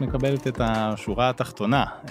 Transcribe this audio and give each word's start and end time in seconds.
מקבלת 0.00 0.46
את 0.46 0.60
השורה 0.64 1.30
התחתונה. 1.30 1.84
אה, 2.06 2.10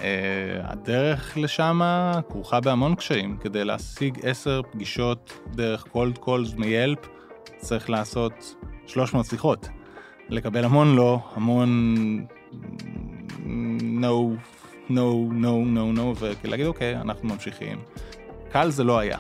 הדרך 0.64 1.38
לשם 1.38 1.82
כרוכה 2.30 2.60
בהמון 2.60 2.96
קשיים. 2.96 3.38
כדי 3.38 3.64
להשיג 3.64 4.20
עשר 4.24 4.62
פגישות 4.72 5.40
דרך 5.48 5.84
cold 5.84 6.18
calls 6.18 6.54
מ 6.54 6.61
Yelp, 6.61 7.00
צריך 7.58 7.90
לעשות 7.90 8.56
300 8.88 9.26
שיחות. 9.26 9.70
לקבל 10.30 10.66
המון 10.66 10.96
לא, 10.96 11.20
המון 11.36 11.96
no, 14.02 14.38
no, 14.90 15.30
no, 15.30 15.54
no, 15.76 15.98
no, 15.98 16.24
ולהגיד 16.44 16.66
אוקיי, 16.66 16.96
אנחנו 16.96 17.30
ממשיכים. 17.30 17.78
קל 18.52 18.70
זה 18.70 18.84
לא 18.84 19.00
היה. 19.00 19.18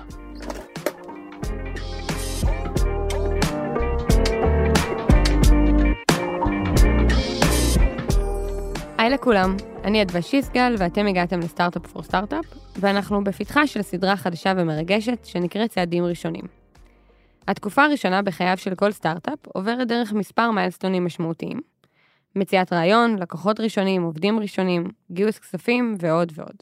היי 9.09 9.15
לכולם, 9.15 9.55
אני 9.83 10.01
אדווה 10.01 10.21
שיסגל 10.21 10.75
ואתם 10.77 11.07
הגעתם 11.07 11.39
לסטארט-אפ 11.39 11.87
פור 11.87 12.03
סטארט-אפ, 12.03 12.45
ואנחנו 12.79 13.23
בפתחה 13.23 13.67
של 13.67 13.81
סדרה 13.81 14.15
חדשה 14.15 14.53
ומרגשת 14.57 15.25
שנקראת 15.25 15.69
צעדים 15.69 16.05
ראשונים. 16.05 16.43
התקופה 17.47 17.83
הראשונה 17.83 18.21
בחייו 18.21 18.57
של 18.57 18.75
כל 18.75 18.91
סטארט-אפ 18.91 19.39
עוברת 19.53 19.87
דרך 19.87 20.13
מספר 20.13 20.51
מיילסטונים 20.51 21.05
משמעותיים. 21.05 21.61
מציאת 22.35 22.73
רעיון, 22.73 23.19
לקוחות 23.19 23.59
ראשונים, 23.59 24.03
עובדים 24.03 24.39
ראשונים, 24.39 24.83
גיוס 25.11 25.39
כספים 25.39 25.95
ועוד 25.99 26.31
ועוד. 26.35 26.55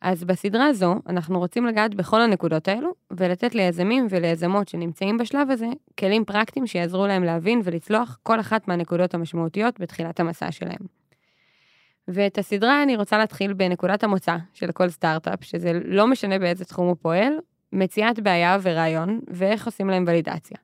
אז 0.00 0.24
בסדרה 0.24 0.66
הזו 0.66 0.94
אנחנו 1.06 1.38
רוצים 1.38 1.66
לגעת 1.66 1.94
בכל 1.94 2.20
הנקודות 2.20 2.68
האלו 2.68 2.94
ולתת 3.10 3.54
ליזמים 3.54 4.06
וליזמות 4.10 4.68
שנמצאים 4.68 5.18
בשלב 5.18 5.50
הזה 5.50 5.68
כלים 5.98 6.24
פרקטיים 6.24 6.66
שיעזרו 6.66 7.06
להם 7.06 7.24
להבין 7.24 7.60
ולצלוח 7.64 8.18
כל 8.22 8.40
אחת 8.40 8.68
מהנקודות 8.68 9.14
המשמעותיות 9.14 9.80
בתחילת 9.80 10.20
המסע 10.20 10.52
שלהם. 10.52 11.03
ואת 12.08 12.38
הסדרה 12.38 12.82
אני 12.82 12.96
רוצה 12.96 13.18
להתחיל 13.18 13.52
בנקודת 13.52 14.04
המוצא 14.04 14.36
של 14.54 14.72
כל 14.72 14.88
סטארט-אפ, 14.88 15.44
שזה 15.44 15.72
לא 15.84 16.06
משנה 16.06 16.38
באיזה 16.38 16.64
תחום 16.64 16.86
הוא 16.88 16.96
פועל, 17.00 17.32
מציאת 17.72 18.20
בעיה 18.20 18.58
ורעיון, 18.62 19.20
ואיך 19.28 19.66
עושים 19.66 19.88
להם 19.88 20.04
ולידציה. 20.06 20.58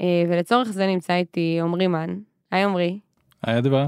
אה, 0.00 0.24
ולצורך 0.28 0.68
זה 0.68 0.86
נמצא 0.86 1.14
איתי 1.14 1.58
עמרי 1.62 1.86
מן. 1.86 2.18
היי 2.50 2.64
עמרי. 2.64 2.98
היי 3.42 3.58
אדווה. 3.58 3.86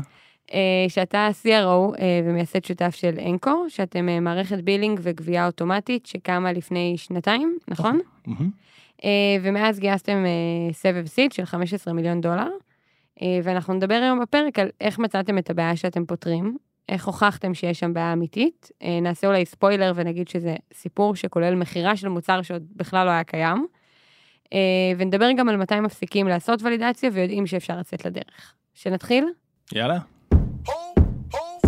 שאתה 0.88 1.28
CRO 1.42 1.48
אה, 1.48 2.20
ומייסד 2.24 2.64
שותף 2.64 2.94
של 2.94 3.14
Anchor, 3.26 3.66
שאתם 3.68 4.08
אה, 4.08 4.20
מערכת 4.20 4.58
billing 4.58 5.00
וגבייה 5.02 5.46
אוטומטית 5.46 6.06
שקמה 6.06 6.52
לפני 6.52 6.94
שנתיים, 6.96 7.58
נכון? 7.68 7.98
ומאז 9.42 9.78
גייסתם 9.78 10.24
סבב 10.72 11.06
seed 11.06 11.32
של 11.32 11.44
15 11.44 11.94
מיליון 11.94 12.20
דולר. 12.20 12.48
ואנחנו 13.42 13.74
נדבר 13.74 13.94
היום 13.94 14.20
בפרק 14.20 14.58
על 14.58 14.68
איך 14.80 14.98
מצאתם 14.98 15.38
את 15.38 15.50
הבעיה 15.50 15.76
שאתם 15.76 16.06
פותרים, 16.06 16.56
איך 16.88 17.06
הוכחתם 17.06 17.54
שיש 17.54 17.80
שם 17.80 17.94
בעיה 17.94 18.12
אמיתית. 18.12 18.70
נעשה 19.02 19.26
אולי 19.26 19.46
ספוילר 19.46 19.92
ונגיד 19.94 20.28
שזה 20.28 20.56
סיפור 20.72 21.16
שכולל 21.16 21.54
מכירה 21.54 21.96
של 21.96 22.08
מוצר 22.08 22.42
שעוד 22.42 22.62
בכלל 22.76 23.06
לא 23.06 23.10
היה 23.10 23.24
קיים. 23.24 23.66
ונדבר 24.98 25.32
גם 25.36 25.48
על 25.48 25.56
מתי 25.56 25.80
מפסיקים 25.80 26.28
לעשות 26.28 26.62
ולידציה 26.62 27.10
ויודעים 27.12 27.46
שאפשר 27.46 27.78
לצאת 27.78 28.04
לדרך. 28.04 28.54
שנתחיל? 28.74 29.26
יאללה. 29.72 29.98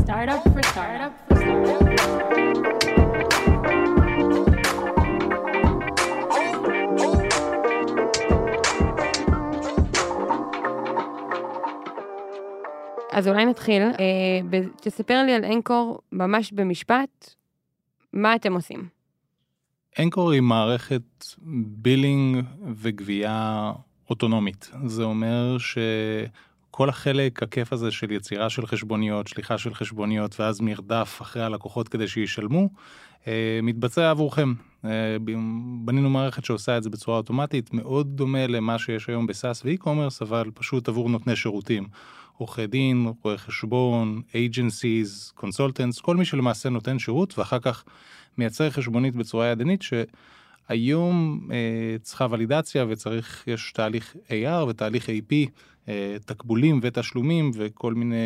Startup 0.09 0.43
for 0.55 0.63
startup 0.63 1.15
for 1.29 1.43
startup. 1.43 3.08
אז 13.19 13.29
אולי 13.29 13.45
נתחיל. 13.47 13.83
אה, 13.83 14.61
תספר 14.81 15.23
לי 15.23 15.33
על 15.33 15.45
Anchor 15.45 16.01
ממש 16.13 16.53
במשפט, 16.53 17.35
מה 18.13 18.35
אתם 18.35 18.55
עושים? 18.55 18.89
Anchor 19.99 20.33
היא 20.33 20.41
מערכת 20.41 21.03
billing 21.67 22.45
וגבייה 22.75 23.73
אוטונומית. 24.11 24.71
זה 24.87 25.03
אומר 25.03 25.57
שכל 25.59 26.89
החלק 26.89 27.43
הכיף 27.43 27.73
הזה 27.73 27.91
של 27.91 28.11
יצירה 28.11 28.51
של 28.51 28.67
חשבוניות, 28.67 29.27
שליחה 29.27 29.59
של 29.59 29.75
חשבוניות 29.75 30.41
ואז 30.41 30.61
מרדף 30.61 31.19
אחרי 31.23 31.43
הלקוחות 31.43 31.89
כדי 31.89 32.09
שישלמו, 32.09 32.69
אה, 33.27 33.61
מתבצע 33.63 34.11
עבורכם. 34.11 34.53
אה, 34.85 35.17
בנינו 35.85 36.11
מערכת 36.11 36.45
שעושה 36.45 36.77
את 36.77 36.83
זה 36.83 36.91
בצורה 36.91 37.17
אוטומטית, 37.17 37.75
מאוד 37.75 38.17
דומה 38.17 38.47
למה 38.47 38.79
שיש 38.79 39.09
היום 39.09 39.27
ב 39.27 39.34
SaaS 39.34 39.65
ו 39.65 39.70
e-commerce, 39.70 40.23
אבל 40.23 40.51
פשוט 40.55 40.89
עבור 40.89 41.11
נותני 41.11 41.37
שירותים. 41.37 41.89
עורכי 42.39 42.67
דין, 42.67 43.13
רואי 43.23 43.39
חשבון, 43.39 44.23
agencies, 44.33 45.41
consultants, 45.41 46.03
כל 46.03 46.17
מי 46.17 46.25
שלמעשה 46.25 46.69
נותן 46.69 46.99
שירות 46.99 47.39
ואחר 47.39 47.59
כך 47.59 47.85
מייצר 48.39 48.71
חשבונית 48.71 49.17
בצורה 49.17 49.47
ידנית 49.47 49.83
שהיום 49.83 51.41
אה, 51.53 51.97
צריכה 52.03 52.27
ולידציה 52.31 52.85
וצריך, 52.89 53.45
יש 53.47 53.73
תהליך 53.73 54.17
AR 54.29 54.65
ותהליך 54.69 55.09
AP, 55.09 55.51
אה, 55.89 56.17
תקבולים 56.25 56.81
ותשלומים 56.83 57.51
וכל 57.55 57.95
מיני 57.95 58.17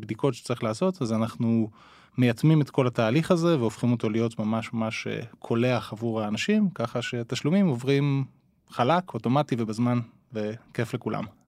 בדיקות 0.00 0.34
שצריך 0.34 0.62
לעשות, 0.64 1.02
אז 1.02 1.12
אנחנו 1.12 1.70
מייתמים 2.18 2.60
את 2.60 2.70
כל 2.70 2.86
התהליך 2.86 3.30
הזה 3.30 3.58
והופכים 3.58 3.92
אותו 3.92 4.10
להיות 4.10 4.38
ממש 4.38 4.72
ממש 4.72 5.06
אה, 5.06 5.20
קולח 5.38 5.92
עבור 5.92 6.20
האנשים, 6.20 6.70
ככה 6.74 7.02
שתשלומים 7.02 7.66
עוברים 7.66 8.24
חלק, 8.70 9.14
אוטומטי 9.14 9.56
ובזמן, 9.58 10.00
וכיף 10.32 10.94
לכולם. 10.94 11.41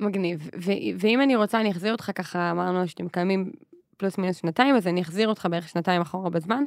מגניב. 0.00 0.50
ו- 0.56 0.98
ואם 0.98 1.22
אני 1.22 1.36
רוצה, 1.36 1.60
אני 1.60 1.70
אחזיר 1.70 1.92
אותך 1.92 2.10
ככה, 2.14 2.50
אמרנו 2.50 2.88
שאתם 2.88 3.08
קיימים 3.08 3.52
פלוס 3.96 4.18
מינוס 4.18 4.36
שנתיים, 4.36 4.76
אז 4.76 4.86
אני 4.86 5.02
אחזיר 5.02 5.28
אותך 5.28 5.48
בערך 5.50 5.68
שנתיים 5.68 6.02
אחורה 6.02 6.30
בזמן. 6.30 6.64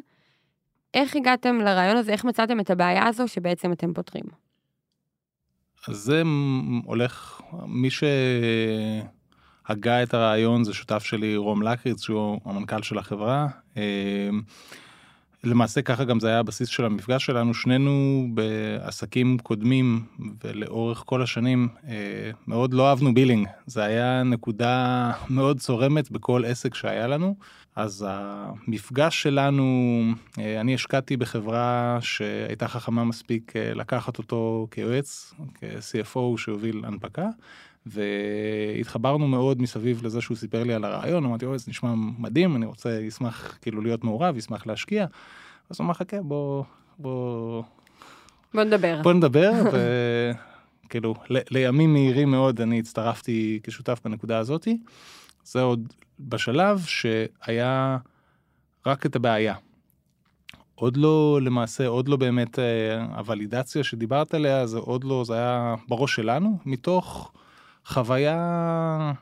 איך 0.93 1.15
הגעתם 1.15 1.55
לרעיון 1.55 1.97
הזה, 1.97 2.11
איך 2.11 2.25
מצאתם 2.25 2.59
את 2.59 2.69
הבעיה 2.69 3.07
הזו 3.07 3.27
שבעצם 3.27 3.71
אתם 3.71 3.93
פותרים? 3.93 4.23
אז 5.87 5.95
זה 5.95 6.23
הולך, 6.85 7.41
מי 7.67 7.89
שהגה 7.89 9.03
את 10.03 10.13
הרעיון 10.13 10.63
זה 10.63 10.73
שותף 10.73 11.03
שלי 11.03 11.37
רום 11.37 11.61
לקריץ, 11.61 12.03
שהוא 12.03 12.39
המנכ"ל 12.45 12.81
של 12.81 12.97
החברה. 12.97 13.47
למעשה 15.43 15.81
ככה 15.81 16.03
גם 16.03 16.19
זה 16.19 16.27
היה 16.27 16.39
הבסיס 16.39 16.69
של 16.69 16.85
המפגש 16.85 17.25
שלנו, 17.25 17.53
שנינו 17.53 18.27
בעסקים 18.33 19.37
קודמים 19.37 20.05
ולאורך 20.43 21.03
כל 21.05 21.21
השנים 21.21 21.67
אה, 21.87 22.31
מאוד 22.47 22.73
לא 22.73 22.89
אהבנו 22.89 23.13
בילינג, 23.13 23.47
זה 23.65 23.83
היה 23.83 24.23
נקודה 24.23 25.11
מאוד 25.29 25.59
צורמת 25.59 26.11
בכל 26.11 26.45
עסק 26.45 26.75
שהיה 26.75 27.07
לנו, 27.07 27.35
אז 27.75 28.05
המפגש 28.09 29.21
שלנו, 29.21 30.01
אה, 30.39 30.61
אני 30.61 30.73
השקעתי 30.73 31.17
בחברה 31.17 31.97
שהייתה 32.01 32.67
חכמה 32.67 33.03
מספיק 33.03 33.55
אה, 33.55 33.73
לקחת 33.73 34.17
אותו 34.17 34.67
כיועץ, 34.71 35.33
כ-CFO 35.53 36.37
שהוביל 36.37 36.81
הנפקה. 36.85 37.27
והתחברנו 37.89 39.27
מאוד 39.27 39.61
מסביב 39.61 40.05
לזה 40.05 40.21
שהוא 40.21 40.37
סיפר 40.37 40.63
לי 40.63 40.73
על 40.73 40.83
הרעיון, 40.83 41.25
אמרתי, 41.25 41.45
אוי, 41.45 41.59
זה 41.59 41.65
נשמע 41.67 41.93
מדהים, 41.95 42.55
אני 42.55 42.65
רוצה, 42.65 43.07
אשמח 43.07 43.57
כאילו 43.61 43.81
להיות 43.81 44.03
מעורב, 44.03 44.37
אשמח 44.37 44.67
להשקיע. 44.67 45.05
אז 45.69 45.79
הוא 45.79 45.85
אמר, 45.85 45.93
חכה, 45.93 46.21
בוא, 46.21 46.63
בוא... 46.99 47.63
בוא 48.53 48.63
נדבר. 48.63 49.01
בוא 49.03 49.13
נדבר, 49.13 49.51
וכאילו, 50.85 51.15
לימים 51.51 51.93
מהירים 51.93 52.31
מאוד 52.31 52.61
אני 52.61 52.79
הצטרפתי 52.79 53.59
כשותף 53.63 53.99
בנקודה 54.05 54.37
הזאתי. 54.37 54.77
זה 55.43 55.61
עוד 55.61 55.93
בשלב 56.19 56.79
שהיה 56.79 57.97
רק 58.85 59.05
את 59.05 59.15
הבעיה. 59.15 59.55
עוד 60.75 60.97
לא, 60.97 61.39
למעשה, 61.41 61.87
עוד 61.87 62.07
לא 62.07 62.17
באמת 62.17 62.59
אה, 62.59 63.03
הוולידציה 63.17 63.83
שדיברת 63.83 64.33
עליה, 64.33 64.67
זה 64.67 64.77
עוד 64.77 65.03
לא, 65.03 65.23
זה 65.25 65.33
היה 65.33 65.75
בראש 65.87 66.15
שלנו, 66.15 66.57
מתוך 66.65 67.31
חוויה, 67.89 69.13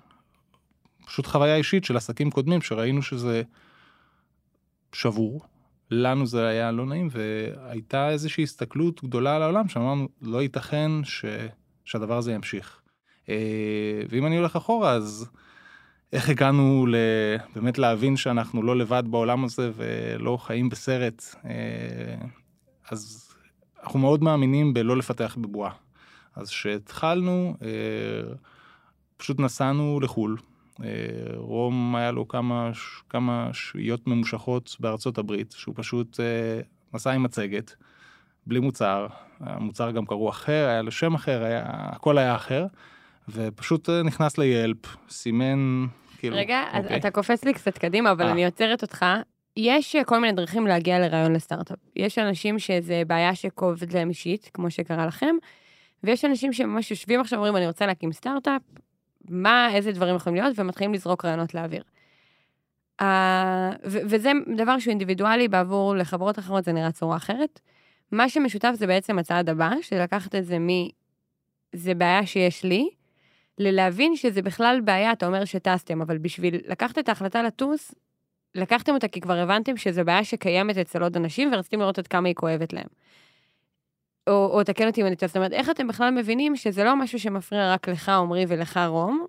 פשוט 1.06 1.28
חוויה 1.28 1.56
אישית 1.56 1.86
של 1.86 1.98
עסקים 1.98 2.32
קודמים, 2.32 2.62
שראינו 2.62 3.02
שזה 3.02 3.42
שבור. 4.94 5.46
לנו 5.92 6.26
זה 6.26 6.48
היה 6.48 6.72
לא 6.72 6.86
נעים, 6.86 7.08
והייתה 7.12 8.10
איזושהי 8.10 8.44
הסתכלות 8.44 9.04
גדולה 9.04 9.36
על 9.36 9.42
העולם, 9.42 9.68
שאמרנו, 9.68 10.08
לא 10.22 10.42
ייתכן 10.42 10.92
ש... 11.04 11.26
שהדבר 11.86 12.18
הזה 12.18 12.34
ימשיך. 12.34 12.82
אה, 13.30 14.02
ואם 14.10 14.26
אני 14.26 14.38
הולך 14.38 14.56
אחורה, 14.56 14.92
אז 14.92 15.30
איך 16.14 16.30
הגענו 16.30 16.88
באמת 17.56 17.78
להבין 17.78 18.18
שאנחנו 18.18 18.64
לא 18.64 18.78
לבד 18.78 19.04
בעולם 19.10 19.44
הזה 19.44 19.72
ולא 19.76 20.38
חיים 20.42 20.70
בסרט, 20.70 21.24
אה, 21.46 22.26
אז 22.92 23.30
אנחנו 23.84 24.00
מאוד 24.00 24.24
מאמינים 24.24 24.74
בלא 24.74 24.98
לפתח 24.98 25.38
בבועה. 25.42 25.72
אז 26.36 26.50
כשהתחלנו, 26.50 27.58
אה, 27.62 28.34
פשוט 29.18 29.40
נסענו 29.40 30.00
לחו"ל. 30.00 30.38
אה, 30.84 30.88
רום 31.36 31.96
היה 31.96 32.12
לו 32.12 32.28
כמה, 32.28 32.72
כמה 33.10 33.50
שהיות 33.54 34.08
ממושכות 34.08 34.76
בארצות 34.80 35.18
הברית, 35.18 35.52
שהוא 35.52 35.76
פשוט 35.78 36.20
אה, 36.20 36.62
נסע 36.94 37.12
עם 37.12 37.24
מצגת, 37.24 37.76
בלי 38.46 38.60
מוצר, 38.60 39.08
המוצר 39.40 39.92
גם 39.92 40.06
קראו 40.06 40.30
אחר, 40.30 40.68
היה 40.68 40.82
לו 40.82 40.92
שם 40.92 41.14
אחר, 41.16 41.44
היה, 41.44 41.64
הכל 41.68 42.18
היה 42.18 42.36
אחר, 42.36 42.66
ופשוט 43.30 43.90
נכנס 43.90 44.38
ליילפ, 44.38 44.98
סימן 45.10 45.86
כאילו, 46.18 46.38
רגע, 46.38 46.64
אוקיי. 46.78 46.98
אתה 46.98 47.12
קופץ 47.12 47.44
לי 47.44 47.54
קצת 47.54 47.78
קדימה, 47.78 48.12
אבל 48.12 48.26
אה. 48.26 48.32
אני 48.32 48.46
עוצרת 48.46 48.82
אותך. 48.82 49.06
יש 49.58 49.96
אה, 49.96 50.04
כל 50.04 50.20
מיני 50.20 50.34
דרכים 50.34 50.68
להגיע 50.68 51.00
לרעיון 51.00 51.34
לסטארט-אפ. 51.34 51.78
יש 51.96 52.20
אנשים 52.20 52.60
שזה 52.60 53.02
בעיה 53.08 53.36
שכואבת 53.36 53.94
להם 53.94 54.10
אישית, 54.10 54.50
כמו 54.54 54.72
שקרה 54.72 55.06
לכם, 55.06 55.36
ויש 56.04 56.26
אנשים 56.26 56.54
שממש 56.54 56.92
יושבים 56.92 57.20
עכשיו 57.20 57.40
ואומרים, 57.40 57.56
אני 57.56 57.68
רוצה 57.68 57.86
להקים 57.86 58.12
סטארט-אפ, 58.12 58.62
מה, 59.30 59.70
איזה 59.74 59.92
דברים 59.92 60.16
יכולים 60.16 60.44
להיות, 60.44 60.60
ומתחילים 60.60 60.94
לזרוק 60.94 61.26
רעיונות 61.26 61.54
לאוויר. 61.54 61.84
Uh, 63.02 63.06
ו- 63.86 64.00
וזה 64.06 64.32
דבר 64.56 64.80
שהוא 64.80 64.92
אינדיבידואלי 64.92 65.48
בעבור 65.48 65.96
לחברות 65.96 66.40
אחרות, 66.40 66.64
זה 66.64 66.72
נראה 66.72 66.92
צורה 66.92 67.18
אחרת. 67.18 67.60
מה 68.12 68.30
שמשותף 68.30 68.72
זה 68.74 68.88
בעצם 68.88 69.20
הצעד 69.20 69.50
הבא, 69.50 69.72
של 69.82 70.02
לקחת 70.04 70.36
את 70.36 70.46
זה 70.46 70.60
מ... 70.60 70.68
זה 71.74 71.94
בעיה 71.94 72.26
שיש 72.26 72.64
לי, 72.64 72.90
ללהבין 73.58 74.16
שזה 74.16 74.42
בכלל 74.42 74.82
בעיה, 74.84 75.12
אתה 75.12 75.28
אומר 75.28 75.46
שטסתם, 75.46 76.02
אבל 76.02 76.18
בשביל 76.18 76.56
לקחת 76.68 77.00
את 77.00 77.10
ההחלטה 77.10 77.44
לטוס, 77.44 77.96
לקחתם 78.56 78.94
אותה 78.94 79.08
כי 79.08 79.22
כבר 79.22 79.38
הבנתם 79.38 79.78
שזו 79.78 80.06
בעיה 80.06 80.24
שקיימת 80.24 80.78
אצל 80.78 81.04
עוד 81.04 81.16
אנשים, 81.16 81.54
ורציתם 81.54 81.80
לראות 81.80 82.00
עד 82.00 82.08
כמה 82.08 82.28
היא 82.28 82.36
כואבת 82.36 82.74
להם. 82.74 82.88
או, 84.28 84.50
או 84.54 84.64
תקן 84.64 84.88
אותי 84.88 85.02
אם 85.02 85.08
אני 85.08 85.16
טועה, 85.16 85.28
זאת 85.28 85.38
אומרת, 85.38 85.54
איך 85.54 85.70
אתם 85.70 85.88
בכלל 85.88 86.12
מבינים 86.12 86.56
שזה 86.56 86.84
לא 86.84 86.96
משהו 86.96 87.20
שמפריע 87.20 87.74
רק 87.74 87.90
לך, 87.90 88.10
עמרי, 88.10 88.46
ולך, 88.48 88.80
רום, 88.88 89.26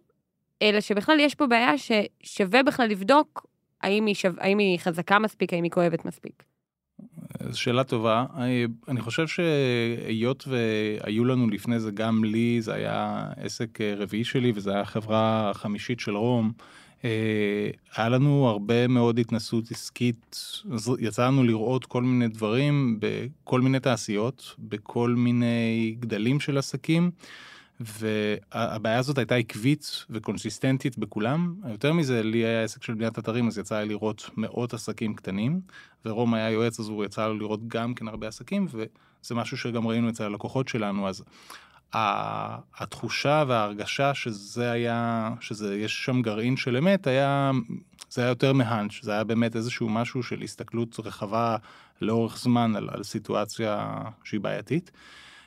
אלא 0.62 0.80
שבכלל 0.80 1.20
יש 1.20 1.34
פה 1.34 1.46
בעיה 1.46 1.72
ששווה 1.78 2.62
בכלל 2.62 2.88
לבדוק 2.88 3.46
האם 3.80 4.06
היא, 4.06 4.14
שו... 4.14 4.28
האם 4.38 4.58
היא 4.58 4.78
חזקה 4.78 5.18
מספיק, 5.18 5.52
האם 5.52 5.64
היא 5.64 5.70
כואבת 5.70 6.04
מספיק. 6.04 6.42
זו 7.50 7.60
שאלה 7.60 7.84
טובה. 7.84 8.24
אני, 8.36 8.66
אני 8.88 9.00
חושב 9.00 9.26
שהיות 9.26 10.48
והיו 10.48 11.24
לנו 11.24 11.48
לפני 11.48 11.80
זה, 11.80 11.90
גם 11.90 12.24
לי, 12.24 12.60
זה 12.60 12.74
היה 12.74 13.26
עסק 13.36 13.80
אה, 13.80 13.94
רביעי 13.96 14.24
שלי, 14.24 14.52
וזו 14.54 14.70
הייתה 14.70 14.84
חברה 14.84 15.50
חמישית 15.54 16.00
של 16.00 16.16
רום. 16.16 16.52
אה, 17.04 17.70
היה 17.96 18.08
לנו 18.08 18.48
הרבה 18.48 18.88
מאוד 18.88 19.18
התנסות 19.18 19.70
עסקית, 19.70 20.36
אז 20.72 20.90
יצא 21.00 21.26
לנו 21.26 21.44
לראות 21.44 21.86
כל 21.86 22.02
מיני 22.02 22.28
דברים 22.28 23.00
בכל 23.00 23.60
מיני 23.60 23.80
תעשיות, 23.80 24.54
בכל 24.58 25.10
מיני 25.10 25.96
גדלים 26.00 26.40
של 26.40 26.58
עסקים, 26.58 27.10
והבעיה 27.80 28.98
הזאת 28.98 29.18
הייתה 29.18 29.34
עקבית 29.34 30.04
וקונסיסטנטית 30.10 30.98
בכולם. 30.98 31.54
יותר 31.70 31.92
מזה, 31.92 32.22
לי 32.22 32.38
היה 32.38 32.64
עסק 32.64 32.82
של 32.82 32.94
בניית 32.94 33.18
אתרים, 33.18 33.48
אז 33.48 33.58
יצא 33.58 33.80
לי 33.80 33.88
לראות 33.88 34.30
מאות 34.36 34.74
עסקים 34.74 35.14
קטנים, 35.14 35.60
ורום 36.04 36.34
היה 36.34 36.50
יועץ, 36.50 36.80
אז 36.80 36.88
הוא 36.88 37.04
יצא 37.04 37.26
לו 37.28 37.38
לראות 37.38 37.68
גם 37.68 37.94
כן 37.94 38.08
הרבה 38.08 38.28
עסקים, 38.28 38.66
וזה 38.70 39.34
משהו 39.34 39.56
שגם 39.56 39.86
ראינו 39.86 40.08
אצל 40.08 40.24
הלקוחות 40.24 40.68
שלנו, 40.68 41.08
אז 41.08 41.22
התחושה 41.92 43.44
וההרגשה 43.48 44.14
שזה 44.14 44.70
היה, 44.70 45.30
שזה, 45.40 45.78
יש 45.78 46.04
שם 46.04 46.22
גרעין 46.22 46.56
של 46.56 46.76
אמת, 46.76 47.06
היה, 47.06 47.50
זה 48.10 48.22
היה 48.22 48.28
יותר 48.28 48.52
מ 48.52 48.60
hunch, 48.60 49.02
זה 49.02 49.12
היה 49.12 49.24
באמת 49.24 49.56
איזשהו 49.56 49.88
משהו 49.88 50.22
של 50.22 50.42
הסתכלות 50.42 51.00
רחבה 51.04 51.56
לאורך 52.00 52.38
זמן 52.38 52.76
על, 52.76 52.88
על 52.92 53.02
סיטואציה 53.02 54.02
שהיא 54.24 54.40
בעייתית. 54.40 54.90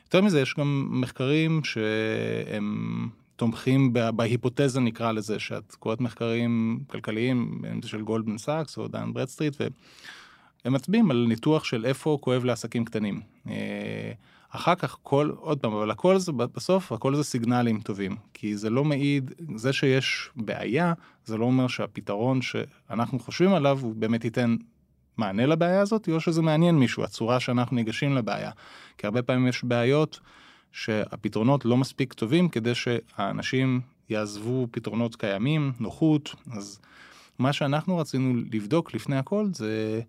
יותר 0.06 0.22
מזה, 0.22 0.42
יש 0.42 0.56
גם 0.58 0.88
מחקרים 0.92 1.64
שהם 1.64 3.10
תומכים 3.36 3.94
בהיפותזה, 3.94 4.80
נקרא 4.80 5.12
לזה, 5.12 5.40
שאת 5.40 5.76
קוראת 5.76 6.02
מחקרים 6.02 6.80
כלכליים, 6.88 7.62
אם 7.74 7.82
זה 7.82 7.90
של 7.90 8.02
גולדמן 8.02 8.38
סאקס 8.38 8.78
או 8.78 8.88
דן 8.88 9.14
ברדסטריט, 9.14 9.56
והם 9.60 10.74
מצביעים 10.74 11.12
על 11.12 11.26
ניתוח 11.30 11.64
של 11.64 11.86
איפה 11.86 12.18
כואב 12.22 12.44
לעסקים 12.44 12.86
קטנים. 12.86 13.22
אחר 14.52 14.76
כך 14.76 14.98
כל, 15.04 15.32
עוד 15.36 15.60
פעם, 15.60 15.74
אבל 15.74 15.92
הכל 15.92 16.18
זה, 16.18 16.32
בסוף 16.32 16.92
הכל 16.92 17.16
זה 17.16 17.24
סיגנלים 17.24 17.82
טובים, 17.82 18.16
כי 18.34 18.58
זה 18.58 18.70
לא 18.70 18.84
מעיד, 18.84 19.32
זה 19.56 19.74
שיש 19.74 20.30
בעיה, 20.36 20.94
זה 21.26 21.38
לא 21.38 21.46
אומר 21.46 21.68
שהפתרון 21.68 22.42
שאנחנו 22.42 23.20
חושבים 23.20 23.54
עליו 23.54 23.80
הוא 23.82 23.96
באמת 23.96 24.26
ייתן 24.26 24.56
מענה 25.18 25.46
לבעיה 25.46 25.82
הזאת, 25.82 26.10
או 26.10 26.20
שזה 26.20 26.42
מעניין 26.42 26.76
מישהו, 26.76 27.04
הצורה 27.04 27.40
שאנחנו 27.40 27.76
ניגשים 27.76 28.16
לבעיה. 28.16 28.52
כי 28.98 29.08
הרבה 29.08 29.22
פעמים 29.22 29.48
יש 29.48 29.64
בעיות 29.64 30.20
שהפתרונות 30.72 31.66
לא 31.66 31.78
מספיק 31.78 32.14
טובים 32.14 32.50
כדי 32.50 32.76
שהאנשים 32.76 33.82
יעזבו 34.10 34.68
פתרונות 34.72 35.16
קיימים, 35.16 35.72
נוחות, 35.80 36.36
אז 36.52 36.80
מה 37.40 37.54
שאנחנו 37.54 37.98
רצינו 37.98 38.42
לבדוק 38.52 38.94
לפני 38.94 39.18
הכל 39.18 39.48
זה 39.54 40.02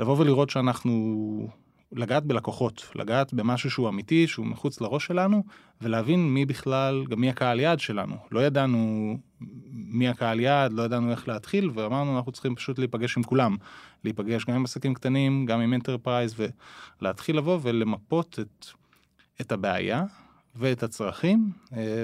לבוא 0.00 0.16
ולראות 0.18 0.50
שאנחנו 0.50 1.48
לגעת 1.92 2.24
בלקוחות, 2.24 2.88
לגעת 2.94 3.34
במשהו 3.34 3.70
שהוא 3.70 3.88
אמיתי, 3.88 4.26
שהוא 4.26 4.46
מחוץ 4.46 4.80
לראש 4.80 5.06
שלנו, 5.06 5.44
ולהבין 5.80 6.34
מי 6.34 6.46
בכלל, 6.46 7.04
גם 7.08 7.20
מי 7.20 7.30
הקהל 7.30 7.60
יעד 7.60 7.80
שלנו. 7.80 8.16
לא 8.30 8.40
ידענו 8.40 9.16
מי 9.70 10.08
הקהל 10.08 10.40
יעד, 10.40 10.72
לא 10.72 10.82
ידענו 10.82 11.10
איך 11.10 11.28
להתחיל, 11.28 11.70
ואמרנו 11.74 12.16
אנחנו 12.16 12.32
צריכים 12.32 12.54
פשוט 12.54 12.78
להיפגש 12.78 13.16
עם 13.16 13.22
כולם. 13.22 13.56
להיפגש 14.04 14.44
גם 14.44 14.54
עם 14.54 14.64
עסקים 14.64 14.94
קטנים, 14.94 15.46
גם 15.46 15.60
עם 15.60 15.74
enterprise, 15.74 16.34
ולהתחיל 17.00 17.36
לבוא 17.36 17.58
ולמפות 17.62 18.38
את, 18.40 18.66
את 19.40 19.52
הבעיה 19.52 20.04
ואת 20.56 20.82
הצרכים, 20.82 21.50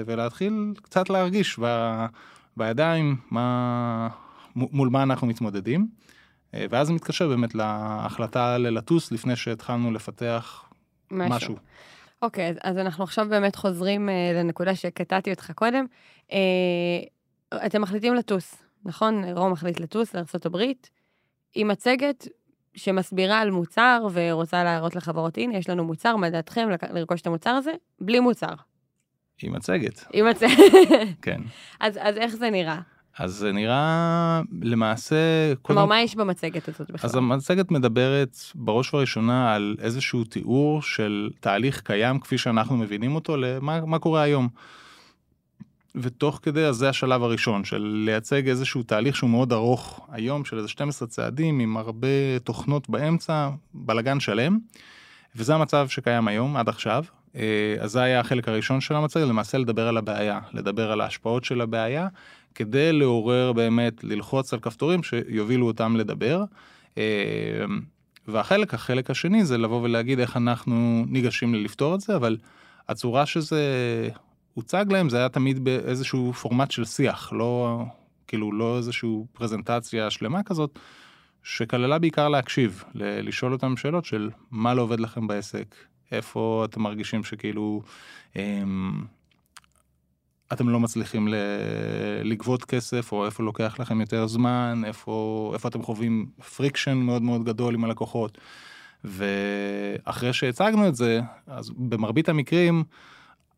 ולהתחיל 0.05 0.73
קצת 0.81 1.09
להרגיש 1.09 1.59
ב, 1.59 2.05
בידיים 2.57 3.15
מה, 3.31 4.09
מול 4.55 4.89
מה 4.89 5.03
אנחנו 5.03 5.27
מתמודדים. 5.27 5.87
ואז 6.53 6.87
זה 6.87 6.93
מתקשר 6.93 7.27
באמת 7.27 7.55
להחלטה 7.55 8.57
ללטוס 8.57 9.11
לפני 9.11 9.35
שהתחלנו 9.35 9.91
לפתח 9.91 10.63
משהו. 11.11 11.35
משהו. 11.35 11.55
אוקיי, 12.21 12.49
אז, 12.49 12.55
אז 12.63 12.77
אנחנו 12.77 13.03
עכשיו 13.03 13.29
באמת 13.29 13.55
חוזרים 13.55 14.09
uh, 14.09 14.11
לנקודה 14.37 14.75
שקטעתי 14.75 15.31
אותך 15.31 15.51
קודם. 15.55 15.85
Uh, 16.29 16.33
אתם 17.65 17.81
מחליטים 17.81 18.15
לטוס, 18.15 18.63
נכון? 18.85 19.23
רום 19.23 19.51
מחליט 19.51 19.79
לטוס 19.79 20.15
לארה"ב, 20.15 20.57
עם 21.55 21.67
מצגת 21.67 22.27
שמסבירה 22.75 23.39
על 23.39 23.51
מוצר 23.51 24.07
ורוצה 24.11 24.63
להראות 24.63 24.95
לחברות, 24.95 25.37
הנה, 25.37 25.57
יש 25.57 25.69
לנו 25.69 25.83
מוצר, 25.83 26.15
מה 26.15 26.29
דעתכם 26.29 26.67
לרכוש 26.93 27.21
את 27.21 27.27
המוצר 27.27 27.49
הזה? 27.49 27.71
בלי 28.01 28.19
מוצר. 28.19 28.53
עם 29.43 29.53
מצגת. 29.53 30.05
עם 30.13 30.29
מצגת. 30.29 30.51
כן. 31.21 31.41
אז, 31.79 31.99
אז 32.01 32.17
איך 32.17 32.35
זה 32.35 32.49
נראה? 32.49 32.79
אז 33.19 33.33
זה 33.33 33.51
נראה 33.51 34.41
למעשה... 34.61 35.15
כלומר, 35.61 35.81
קודם... 35.81 35.89
מה 35.89 36.01
יש 36.01 36.15
במצגת 36.15 36.67
הזאת 36.67 36.91
בכלל? 36.91 37.09
אז 37.09 37.15
המצגת 37.15 37.71
מדברת 37.71 38.37
בראש 38.55 38.93
ובראשונה 38.93 39.53
על 39.53 39.75
איזשהו 39.79 40.23
תיאור 40.23 40.81
של 40.81 41.29
תהליך 41.39 41.81
קיים 41.81 42.19
כפי 42.19 42.37
שאנחנו 42.37 42.77
מבינים 42.77 43.15
אותו 43.15 43.37
למה 43.37 43.85
מה 43.85 43.99
קורה 43.99 44.21
היום. 44.21 44.47
ותוך 45.95 46.39
כדי, 46.43 46.65
אז 46.65 46.75
זה 46.75 46.89
השלב 46.89 47.23
הראשון 47.23 47.63
של 47.63 48.01
לייצג 48.05 48.49
איזשהו 48.49 48.83
תהליך 48.83 49.15
שהוא 49.15 49.29
מאוד 49.29 49.53
ארוך 49.53 50.07
היום 50.11 50.45
של 50.45 50.57
איזה 50.57 50.67
12 50.67 51.07
צעדים 51.07 51.59
עם 51.59 51.77
הרבה 51.77 52.39
תוכנות 52.43 52.89
באמצע, 52.89 53.49
בלגן 53.73 54.19
שלם. 54.19 54.57
וזה 55.35 55.55
המצב 55.55 55.87
שקיים 55.89 56.27
היום 56.27 56.57
עד 56.57 56.69
עכשיו. 56.69 57.03
אז 57.79 57.91
זה 57.91 58.01
היה 58.01 58.19
החלק 58.19 58.47
הראשון 58.47 58.81
של 58.81 58.95
המצגת, 58.95 59.27
למעשה 59.27 59.57
לדבר 59.57 59.87
על 59.87 59.97
הבעיה, 59.97 60.39
לדבר 60.53 60.91
על 60.91 61.01
ההשפעות 61.01 61.43
של 61.43 61.61
הבעיה, 61.61 62.07
כדי 62.55 62.93
לעורר 62.93 63.53
באמת, 63.53 64.03
ללחוץ 64.03 64.53
על 64.53 64.59
כפתורים 64.59 65.03
שיובילו 65.03 65.67
אותם 65.67 65.95
לדבר. 65.95 66.43
והחלק, 68.27 68.73
החלק 68.73 69.09
השני 69.09 69.45
זה 69.45 69.57
לבוא 69.57 69.81
ולהגיד 69.81 70.19
איך 70.19 70.37
אנחנו 70.37 71.05
ניגשים 71.07 71.55
לפתור 71.55 71.95
את 71.95 72.01
זה, 72.01 72.15
אבל 72.15 72.37
הצורה 72.89 73.25
שזה 73.25 73.63
הוצג 74.53 74.85
להם 74.89 75.09
זה 75.09 75.17
היה 75.17 75.29
תמיד 75.29 75.63
באיזשהו 75.63 76.33
פורמט 76.33 76.71
של 76.71 76.85
שיח, 76.85 77.33
לא, 77.33 77.83
כאילו 78.27 78.51
לא 78.51 78.77
איזשהו 78.77 79.27
פרזנטציה 79.33 80.09
שלמה 80.09 80.43
כזאת, 80.43 80.79
שכללה 81.43 81.99
בעיקר 81.99 82.29
להקשיב, 82.29 82.83
לשאול 82.95 83.53
אותם 83.53 83.77
שאלות 83.77 84.05
של 84.05 84.29
מה 84.51 84.73
לא 84.73 84.81
עובד 84.81 84.99
לכם 84.99 85.27
בעסק, 85.27 85.75
איפה 86.11 86.65
אתם 86.69 86.81
מרגישים 86.81 87.23
שכאילו... 87.23 87.81
אתם 90.53 90.69
לא 90.69 90.79
מצליחים 90.79 91.27
לגבות 92.23 92.65
כסף, 92.65 93.11
או 93.11 93.25
איפה 93.25 93.43
לוקח 93.43 93.79
לכם 93.79 94.01
יותר 94.01 94.27
זמן, 94.27 94.81
איפה, 94.85 95.51
איפה 95.53 95.67
אתם 95.67 95.83
חווים 95.83 96.25
friction 96.55 96.97
מאוד 96.97 97.21
מאוד 97.21 97.43
גדול 97.43 97.73
עם 97.73 97.83
הלקוחות. 97.83 98.37
ואחרי 99.03 100.33
שהצגנו 100.33 100.87
את 100.87 100.95
זה, 100.95 101.21
אז 101.47 101.71
במרבית 101.77 102.29
המקרים, 102.29 102.83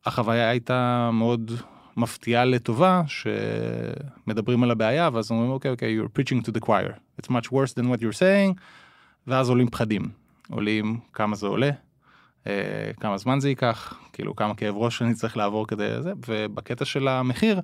החוויה 0.06 0.50
הייתה 0.50 1.10
מאוד 1.14 1.52
מפתיעה 1.98 2.46
לטובה, 2.46 3.02
שמדברים 3.08 4.64
על 4.64 4.72
הבעיה, 4.72 5.10
ואז 5.14 5.32
אומרים, 5.32 5.52
אוקיי, 5.52 5.72
אוקיי, 5.72 6.00
you're 6.00 6.20
preaching 6.20 6.48
to 6.48 6.52
the 6.52 6.66
choir. 6.66 7.22
It's 7.22 7.30
much 7.30 7.48
worse 7.52 7.74
than 7.74 7.86
what 7.86 8.02
you're 8.02 8.20
saying, 8.20 8.60
ואז 9.28 9.50
עולים 9.50 9.70
פחדים. 9.70 10.10
עולים 10.50 11.00
כמה 11.14 11.36
זה 11.36 11.48
עולה, 11.48 11.70
כמה 13.00 13.18
זמן 13.18 13.40
זה 13.40 13.50
ייקח, 13.50 13.94
כאילו 14.14 14.36
כמה 14.36 14.56
כאב 14.56 14.76
ראש 14.78 15.02
אני 15.02 15.14
צריך 15.14 15.38
לעבור 15.38 15.68
כדי 15.68 16.02
זה, 16.02 16.14
ובקטע 16.28 16.86
של 16.86 17.08
המחיר, 17.08 17.62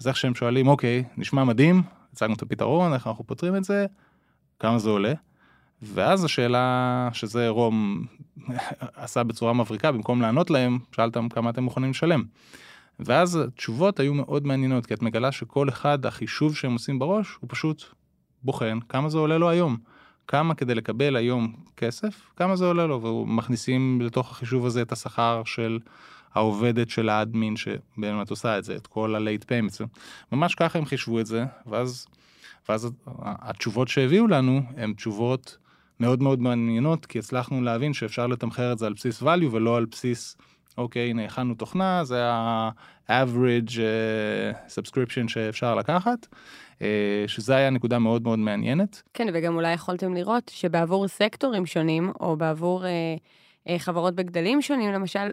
אז 0.00 0.08
איך 0.08 0.16
שהם 0.16 0.34
שואלים, 0.34 0.68
אוקיי, 0.68 1.04
נשמע 1.16 1.44
מדהים, 1.44 1.82
הצגנו 2.12 2.34
את 2.34 2.42
הפתרון, 2.42 2.94
איך 2.94 3.06
אנחנו 3.06 3.26
פותרים 3.26 3.56
את 3.56 3.64
זה, 3.64 3.86
כמה 4.60 4.78
זה 4.78 4.90
עולה, 4.90 5.12
ואז 5.82 6.24
השאלה 6.24 7.08
שזה 7.12 7.48
רום 7.48 8.04
עשה 8.80 9.22
בצורה 9.22 9.52
מבריקה, 9.52 9.92
במקום 9.92 10.22
לענות 10.22 10.50
להם, 10.50 10.78
שאלתם 10.92 11.28
כמה 11.28 11.50
אתם 11.50 11.62
מוכנים 11.62 11.90
לשלם. 11.90 12.24
ואז 13.00 13.36
התשובות 13.36 14.00
היו 14.00 14.14
מאוד 14.14 14.46
מעניינות, 14.46 14.86
כי 14.86 14.94
את 14.94 15.02
מגלה 15.02 15.32
שכל 15.32 15.68
אחד, 15.68 16.06
החישוב 16.06 16.56
שהם 16.56 16.72
עושים 16.72 16.98
בראש, 16.98 17.36
הוא 17.40 17.48
פשוט 17.50 17.84
בוחן 18.42 18.78
כמה 18.88 19.08
זה 19.08 19.18
עולה 19.18 19.38
לו 19.38 19.50
היום. 19.50 19.76
כמה 20.28 20.54
כדי 20.54 20.74
לקבל 20.74 21.16
היום 21.16 21.52
כסף, 21.76 22.30
כמה 22.36 22.56
זה 22.56 22.66
עולה 22.66 22.86
לו, 22.86 23.02
ומכניסים 23.02 24.00
לתוך 24.00 24.30
החישוב 24.30 24.66
הזה 24.66 24.82
את 24.82 24.92
השכר 24.92 25.42
של 25.44 25.78
העובדת 26.34 26.90
של 26.90 27.08
האדמין 27.08 27.54
שבאמת 27.56 28.30
עושה 28.30 28.58
את 28.58 28.64
זה, 28.64 28.76
את 28.76 28.86
כל 28.86 29.14
ה-late 29.14 29.44
payments. 29.44 29.84
ממש 30.32 30.54
ככה 30.54 30.78
הם 30.78 30.84
חישבו 30.84 31.20
את 31.20 31.26
זה, 31.26 31.44
ואז, 31.66 32.06
ואז 32.68 32.90
התשובות 33.24 33.88
שהביאו 33.88 34.26
לנו 34.26 34.62
הן 34.76 34.92
תשובות 34.92 35.56
מאוד 36.00 36.22
מאוד 36.22 36.40
מעניינות, 36.40 37.06
כי 37.06 37.18
הצלחנו 37.18 37.62
להבין 37.62 37.92
שאפשר 37.92 38.26
לתמחר 38.26 38.72
את 38.72 38.78
זה 38.78 38.86
על 38.86 38.92
בסיס 38.92 39.22
value 39.22 39.46
ולא 39.52 39.76
על 39.76 39.84
בסיס, 39.84 40.36
אוקיי, 40.78 41.10
הנה 41.10 41.24
הכנו 41.24 41.54
תוכנה, 41.54 42.04
זה 42.04 42.24
ה-average 42.24 43.70
uh, 43.70 44.68
subscription 44.68 45.28
שאפשר 45.28 45.74
לקחת. 45.74 46.26
אה, 46.82 47.24
שזה 47.26 47.56
היה 47.56 47.70
נקודה 47.70 47.98
מאוד 47.98 48.22
מאוד 48.22 48.38
מעניינת. 48.38 49.02
כן, 49.14 49.26
וגם 49.32 49.54
אולי 49.54 49.72
יכולתם 49.72 50.14
לראות 50.14 50.50
שבעבור 50.54 51.08
סקטורים 51.08 51.66
שונים, 51.66 52.12
או 52.20 52.36
בעבור 52.36 52.86
אה, 52.86 52.90
אה, 53.68 53.78
חברות 53.78 54.14
בגדלים 54.14 54.62
שונים, 54.62 54.92
למשל, 54.92 55.28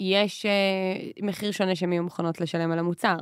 יש 0.00 0.46
אה, 0.46 1.26
מחיר 1.26 1.50
שונה 1.50 1.76
שהן 1.76 1.92
יהיו 1.92 2.02
מוכנות 2.02 2.40
לשלם 2.40 2.72
על 2.72 2.78
המוצר. 2.78 3.16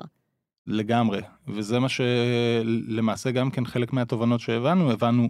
לגמרי, 0.66 1.20
וזה 1.48 1.78
מה 1.78 1.88
שלמעשה 1.88 3.30
גם 3.30 3.50
כן 3.50 3.64
חלק 3.64 3.92
מהתובנות 3.92 4.40
שהבנו, 4.40 4.90
הבנו 4.90 5.28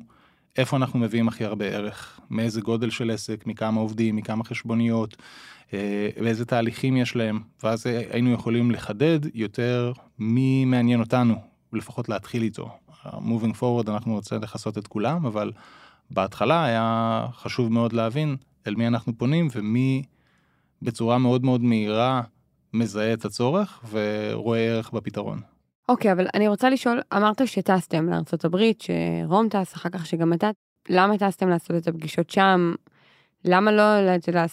איפה 0.56 0.76
אנחנו 0.76 0.99
מביאים 0.99 1.28
הכי 1.28 1.44
הרבה 1.44 1.64
ערך, 1.64 2.20
מאיזה 2.30 2.61
גודל 2.61 2.90
של 2.90 3.11
עסק, 3.11 3.46
מכמה 3.46 3.80
עובדים, 3.80 4.16
מכמה 4.16 4.44
חשבוניות, 4.44 5.16
אה, 5.75 6.08
ואיזה 6.23 6.44
תהליכים 6.44 6.96
יש 6.96 7.16
להם, 7.16 7.40
ואז 7.62 7.87
היינו 7.87 8.32
יכולים 8.32 8.70
לחדד 8.70 9.20
יותר 9.34 9.92
מי 10.18 10.64
מעניין 10.64 11.00
אותנו, 11.00 11.34
לפחות 11.73 12.08
להתחיל 12.08 12.42
איתו. 12.42 12.70
moving 13.04 13.54
forward 13.61 13.88
אנחנו 13.90 14.12
רוצים 14.14 14.42
לכסות 14.42 14.78
את 14.78 14.87
כולם, 14.87 15.26
אבל 15.26 15.52
בהתחלה 16.11 16.64
היה 16.64 17.26
חשוב 17.32 17.73
מאוד 17.73 17.92
להבין 17.92 18.37
אל 18.66 18.75
מי 18.75 18.87
אנחנו 18.87 19.18
פונים 19.18 19.49
ומי 19.54 20.02
בצורה 20.82 21.18
מאוד 21.18 21.44
מאוד 21.44 21.62
מהירה 21.62 22.23
מזהה 22.73 23.12
את 23.12 23.25
הצורך 23.25 23.80
ורואה 23.90 24.58
ערך 24.58 24.90
בפתרון. 24.90 25.53
אוקיי, 25.88 26.12
אבל 26.12 26.26
אני 26.35 26.49
רוצה 26.49 26.71
לשאול, 26.71 27.00
אמרת 27.17 27.47
שטסתם 27.47 28.09
לארה"ב, 28.09 28.59
שרום 28.79 29.49
טס, 29.49 29.75
אחר 29.75 29.88
כך 29.88 30.07
שגם 30.07 30.33
אתה, 30.33 30.50
למה 30.88 31.19
טסתם 31.19 31.49
לעשות 31.49 31.76
את 31.76 31.88
הפגישות 31.88 32.31
שם? 32.31 32.75
למה 33.45 33.73
לא 33.73 33.83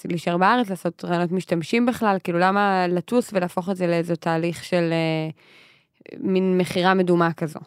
להישאר 0.05 0.37
בארץ, 0.37 0.69
לעשות 0.69 1.05
רעיונות 1.05 1.31
משתמשים 1.31 1.85
בכלל? 1.85 2.17
כאילו, 2.23 2.39
למה 2.39 2.87
לטוס 2.87 3.33
ולהפוך 3.33 3.69
את 3.69 3.75
זה 3.75 3.87
לאיזה 3.87 4.15
תהליך 4.15 4.63
של 4.63 4.93
uh, 4.93 6.15
מין 6.19 6.57
מכירה 6.57 6.93
מדומה 6.93 7.33
כזו? 7.33 7.59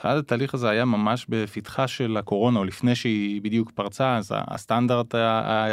אחד 0.00 0.16
התהליך 0.16 0.54
הזה 0.54 0.70
היה 0.70 0.84
ממש 0.84 1.26
בפתחה 1.28 1.88
של 1.88 2.16
הקורונה, 2.16 2.58
או 2.58 2.64
לפני 2.64 2.94
שהיא 2.94 3.42
בדיוק 3.42 3.70
פרצה, 3.70 4.16
אז 4.16 4.32
הסטנדרט 4.34 5.14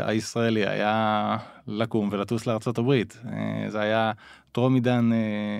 הישראלי 0.01 0.67
היה 0.67 1.37
לקום 1.67 2.09
ולטוס 2.11 2.47
לארצות 2.47 2.77
הברית. 2.77 3.17
אה, 3.27 3.69
זה 3.69 3.81
היה 3.81 4.11
טרום 4.51 4.75
עידן 4.75 5.13
אה, 5.13 5.59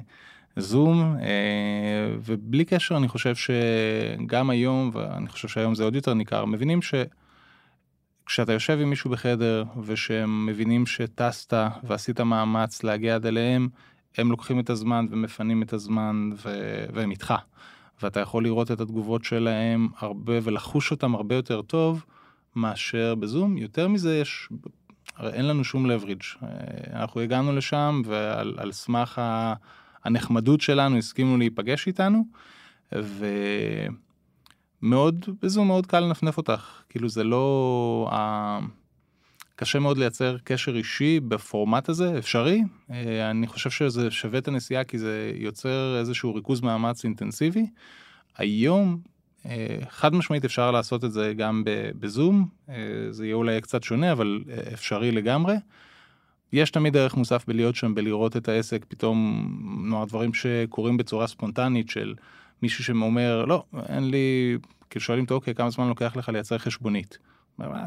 זום, 0.58 1.18
אה, 1.22 2.16
ובלי 2.26 2.66
קשר 2.66 2.98
אני 2.98 3.08
חושב 3.08 3.36
שגם 3.36 4.50
היום, 4.50 4.90
ואני 4.94 5.30
חושב 5.30 5.48
שהיום 5.48 5.76
זה 5.76 5.84
עוד 5.84 5.96
יותר 5.96 6.14
ניכר, 6.14 6.46
מבינים 6.46 6.80
שכשאתה 6.82 8.54
יושב 8.54 8.80
עם 8.82 8.90
מישהו 8.90 9.10
בחדר 9.10 9.64
ושהם 9.84 10.46
מבינים 10.46 10.86
שטסת 10.86 11.54
ועשית 11.84 12.22
מאמץ 12.22 12.84
להגיע 12.84 13.16
עד 13.16 13.26
אליהם, 13.26 13.70
הם 14.18 14.32
לוקחים 14.32 14.60
את 14.60 14.70
הזמן 14.70 15.06
ומפנים 15.12 15.64
את 15.64 15.74
הזמן 15.74 16.30
ו... 16.46 16.50
והם 16.94 17.12
איתך. 17.12 17.34
ואתה 18.02 18.20
יכול 18.20 18.44
לראות 18.44 18.72
את 18.72 18.82
התגובות 18.82 19.24
שלהם 19.24 19.88
הרבה 19.98 20.34
ולחוש 20.44 20.92
אותם 20.92 21.16
הרבה 21.16 21.36
יותר 21.36 21.62
טוב 21.62 22.06
מאשר 22.56 23.16
בזום. 23.16 23.58
יותר 23.58 23.88
מזה 23.88 24.18
יש, 24.18 24.50
הרי 25.16 25.34
אין 25.34 25.48
לנו 25.48 25.64
שום 25.64 25.92
leverage. 25.92 26.44
אה, 26.44 26.48
אנחנו 27.00 27.22
הגענו 27.22 27.56
לשם 27.56 28.02
ועל 28.06 28.72
סמך 28.72 29.22
הנחמדות 30.06 30.62
שלנו 30.62 30.98
הסכימו 30.98 31.38
להיפגש 31.38 31.88
איתנו, 31.88 32.26
ומאוד, 34.82 35.26
בזום 35.42 35.68
מאוד 35.68 35.86
קל 35.86 36.00
לנפנף 36.00 36.38
אותך. 36.38 36.82
כאילו 36.90 37.10
זה 37.10 37.24
לא... 37.24 38.10
קשה 39.56 39.80
מאוד 39.80 39.98
לייצר 39.98 40.38
קשר 40.44 40.76
אישי 40.76 41.20
בפורמט 41.20 41.90
הזה, 41.90 42.18
אפשרי. 42.18 42.62
אה, 42.92 43.32
אני 43.32 43.48
חושב 43.48 43.70
שזה 43.70 44.12
שווה 44.12 44.40
את 44.40 44.48
הנסיעה 44.48 44.84
כי 44.84 44.98
זה 44.98 45.32
יוצר 45.36 45.98
איזשהו 46.00 46.36
ריכוז 46.36 46.62
מאמץ 46.62 47.04
אינטנסיבי. 47.04 47.66
היום, 48.38 48.98
אה, 49.46 49.78
חד 49.90 50.14
משמעית 50.16 50.46
אפשר 50.46 50.72
לעשות 50.72 51.04
את 51.04 51.12
זה 51.12 51.34
גם 51.38 51.64
בזום, 52.00 52.48
אה, 52.70 52.76
זה 53.10 53.26
יהיה 53.26 53.36
אולי 53.36 53.62
קצת 53.62 53.84
שונה, 53.84 54.12
אבל 54.12 54.44
אפשרי 54.74 55.12
לגמרי. 55.12 55.56
יש 56.56 56.72
תמיד 56.72 56.98
ערך 56.98 57.16
מוסף 57.16 57.46
בלהיות 57.48 57.76
שם, 57.76 57.96
בלראות 57.96 58.38
את 58.38 58.50
העסק, 58.50 58.86
פתאום, 58.88 59.48
נוער 59.90 60.06
דברים 60.06 60.34
שקורים 60.34 60.98
בצורה 60.98 61.28
ספונטנית 61.28 61.90
של 61.90 62.14
מישהו 62.62 62.84
שאומר, 62.84 63.46
לא, 63.46 63.64
אין 63.90 64.10
לי, 64.10 64.58
כאילו 64.90 65.06
שואלים 65.06 65.24
אותו, 65.24 65.36
אוקיי, 65.36 65.56
כמה 65.56 65.70
זמן 65.70 65.88
לוקח 65.88 66.16
לך 66.16 66.30
לייצר 66.30 66.58
חשבונית? 66.58 67.18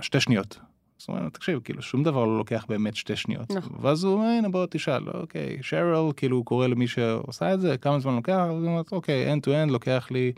שתי 0.00 0.20
שניות. 0.20 0.58
זאת 0.98 1.08
אומרת, 1.08 1.34
תקשיב, 1.34 1.60
כאילו 1.64 1.82
שום 1.82 2.02
דבר 2.02 2.24
לא 2.24 2.38
לוקח 2.38 2.64
באמת 2.68 2.96
שתי 2.96 3.16
שניות. 3.16 3.50
נכון. 3.50 3.72
ואז 3.80 4.04
הוא 4.04 4.14
אומר, 4.14 4.24
הנה 4.24 4.48
בוא 4.48 4.66
תשאל, 4.70 5.08
אוקיי, 5.08 5.58
שרל, 5.62 6.12
כאילו 6.16 6.36
הוא 6.36 6.44
קורא 6.44 6.66
למי 6.66 6.86
שעושה 6.86 7.54
את 7.54 7.60
זה, 7.60 7.76
כמה 7.78 8.00
זמן 8.00 8.14
לוקח, 8.14 8.38
הוא 8.48 8.66
אומר, 8.66 8.82
אוקיי, 8.92 9.34
end 9.34 9.38
to 9.38 9.48
end 9.48 9.70
לוקח 9.70 10.08
לי 10.10 10.32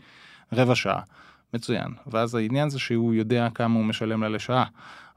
רבע 0.53 0.75
שעה. 0.75 1.01
מצוין. 1.53 1.93
ואז 2.07 2.35
העניין 2.35 2.69
זה 2.69 2.79
שהוא 2.79 3.13
יודע 3.13 3.47
כמה 3.55 3.75
הוא 3.75 3.85
משלם 3.85 4.23
לה 4.23 4.29
לשעה. 4.29 4.65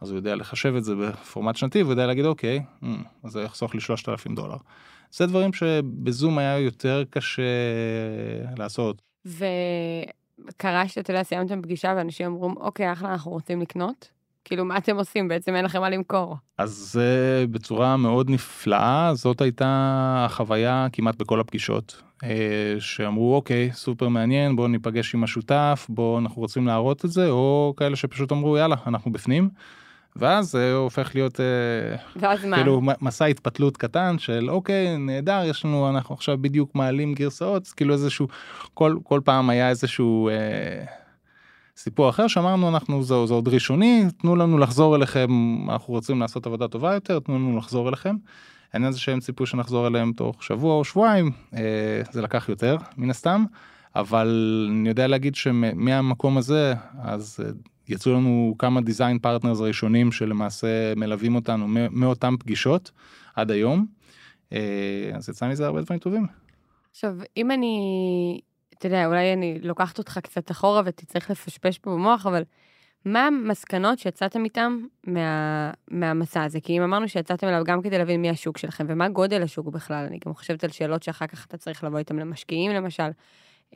אז 0.01 0.11
הוא 0.11 0.17
יודע 0.17 0.35
לחשב 0.35 0.75
את 0.77 0.85
זה 0.85 0.95
בפורמט 0.95 1.57
שנתי, 1.57 1.83
והוא 1.83 1.93
יודע 1.93 2.07
להגיד, 2.07 2.25
אוקיי, 2.25 2.63
mm, 2.83 2.87
אז 3.25 3.33
זה 3.33 3.43
יחסוך 3.43 3.75
לי 3.75 3.81
3,000 3.81 4.35
דולר. 4.35 4.57
זה 5.13 5.27
דברים 5.27 5.53
שבזום 5.53 6.39
היה 6.39 6.59
יותר 6.59 7.05
קשה 7.11 7.43
לעשות. 8.59 9.03
וקרה 9.25 10.89
שאתה 10.89 11.11
יודע, 11.11 11.23
סיימתם 11.23 11.63
פגישה 11.63 11.95
ואנשים 11.97 12.27
אמרו, 12.27 12.51
אוקיי, 12.57 12.93
אחלה, 12.93 13.13
אנחנו 13.13 13.31
רוצים 13.31 13.61
לקנות? 13.61 14.14
כאילו, 14.45 14.65
מה 14.65 14.77
אתם 14.77 14.97
עושים? 14.97 15.29
בעצם 15.29 15.55
אין 15.55 15.65
לכם 15.65 15.81
מה 15.81 15.91
למכור. 15.91 16.37
אז 16.59 16.71
זה 16.71 17.45
בצורה 17.51 17.97
מאוד 17.97 18.31
נפלאה, 18.31 19.11
זאת 19.15 19.41
הייתה 19.41 19.67
החוויה 20.27 20.87
כמעט 20.93 21.17
בכל 21.17 21.41
הפגישות. 21.41 22.03
אה, 22.25 22.77
שאמרו, 22.79 23.37
אוקיי, 23.37 23.73
סופר 23.73 24.09
מעניין, 24.09 24.57
בואו 24.57 24.69
ניפגש 24.69 25.15
עם 25.15 25.25
השותף, 25.25 25.87
בואו, 25.89 26.19
אנחנו 26.19 26.43
רוצים 26.43 26.67
להראות 26.67 27.05
את 27.05 27.11
זה, 27.11 27.31
או 27.31 27.75
כאלה 27.77 27.97
שפשוט 27.97 28.33
אמרו, 28.33 28.59
יאללה, 28.59 28.77
אנחנו 28.87 29.13
בפנים. 29.13 29.49
ואז 30.17 30.51
זה 30.51 30.75
הופך 30.75 31.15
להיות 31.15 31.41
אה, 31.41 31.97
ואז 32.17 32.45
מה? 32.45 32.57
כאילו 32.57 32.81
מסע 33.01 33.25
התפתלות 33.25 33.77
קטן 33.77 34.19
של 34.19 34.51
אוקיי 34.51 34.99
נהדר 34.99 35.43
יש 35.45 35.65
לנו 35.65 35.91
אנחנו 35.91 36.15
עכשיו 36.15 36.39
בדיוק 36.41 36.75
מעלים 36.75 37.15
גרסאות 37.15 37.69
כאילו 37.69 37.95
איזשהו 37.95 38.29
כל 38.75 38.97
כל 39.03 39.21
פעם 39.25 39.51
היה 39.51 39.69
איזשהו 39.69 40.29
אה, 40.29 40.85
סיפור 41.77 42.09
אחר 42.09 42.27
שאמרנו 42.27 42.69
אנחנו 42.69 43.03
זה, 43.03 43.15
זה 43.27 43.35
עוד 43.35 43.49
ראשוני 43.49 44.05
תנו 44.19 44.37
לנו 44.37 44.59
לחזור 44.59 44.97
אליכם 44.97 45.29
אנחנו 45.69 45.95
רוצים 45.95 46.21
לעשות 46.21 46.47
עבודה 46.47 46.69
טובה 46.69 46.95
יותר 46.95 47.19
תנו 47.21 47.35
לנו 47.35 47.59
לחזור 47.59 47.89
אליכם. 47.89 48.17
העניין 48.73 48.93
זה 48.93 49.01
שהם 49.01 49.21
ציפו 49.21 49.47
שנחזור 49.47 49.87
אליהם 49.87 50.13
תוך 50.13 50.43
שבוע 50.43 50.75
או 50.75 50.85
שבועיים 50.85 51.31
אה, 51.55 52.03
זה 52.13 52.23
לקח 52.23 52.49
יותר 52.49 52.77
מן 52.97 53.11
הסתם 53.11 53.45
אבל 53.97 54.69
אני 54.71 54.89
יודע 54.89 55.07
להגיד 55.07 55.35
שמהמקום 55.35 56.39
הזה 56.39 56.75
אז 57.03 57.41
אה, 57.45 57.51
יצאו 57.89 58.13
לנו 58.13 58.55
כמה 58.59 58.81
design 58.81 59.19
partners 59.19 59.61
ראשונים 59.61 60.13
שלמעשה 60.13 60.95
מלווים 60.97 61.35
אותנו 61.35 61.67
מאותם 61.91 62.35
פגישות 62.41 62.91
עד 63.35 63.51
היום 63.51 63.87
אה, 64.53 65.11
אז 65.15 65.29
יצא 65.29 65.49
מזה 65.49 65.67
הרבה 65.67 65.83
דברים 65.83 66.01
טובים. 66.01 66.27
עכשיו 66.91 67.17
אם 67.37 67.51
אני 67.51 68.41
אתה 68.79 68.87
יודע, 68.87 69.07
אולי 69.07 69.33
אני 69.33 69.59
לוקחת 69.63 69.99
אותך 69.99 70.19
קצת 70.23 70.51
אחורה 70.51 70.83
ותצטרך 70.85 71.31
לפשפש 71.31 71.79
פה 71.79 71.91
במוח, 71.91 72.27
אבל 72.27 72.43
מה 73.05 73.27
המסקנות 73.27 73.99
שיצאתם 73.99 74.45
איתם 74.45 74.79
מה, 75.07 75.71
מהמסע 75.91 76.43
הזה? 76.43 76.61
כי 76.61 76.79
אם 76.79 76.83
אמרנו 76.83 77.09
שיצאתם 77.09 77.49
אליו 77.49 77.65
גם 77.65 77.83
כדי 77.83 77.99
להבין 77.99 78.21
מי 78.21 78.31
השוק 78.31 78.59
שלכם, 78.59 78.87
ומה 78.89 79.09
גודל 79.09 79.43
השוק 79.43 79.67
בכלל, 79.67 80.05
אני 80.09 80.19
גם 80.27 80.35
חושבת 80.35 80.65
על 80.65 80.71
שאלות 80.71 81.03
שאחר 81.03 81.27
כך 81.27 81.47
אתה 81.47 81.57
צריך 81.57 81.85
לבוא 81.85 81.99
איתם 81.99 82.19
למשקיעים 82.19 82.73
למשל, 82.73 83.11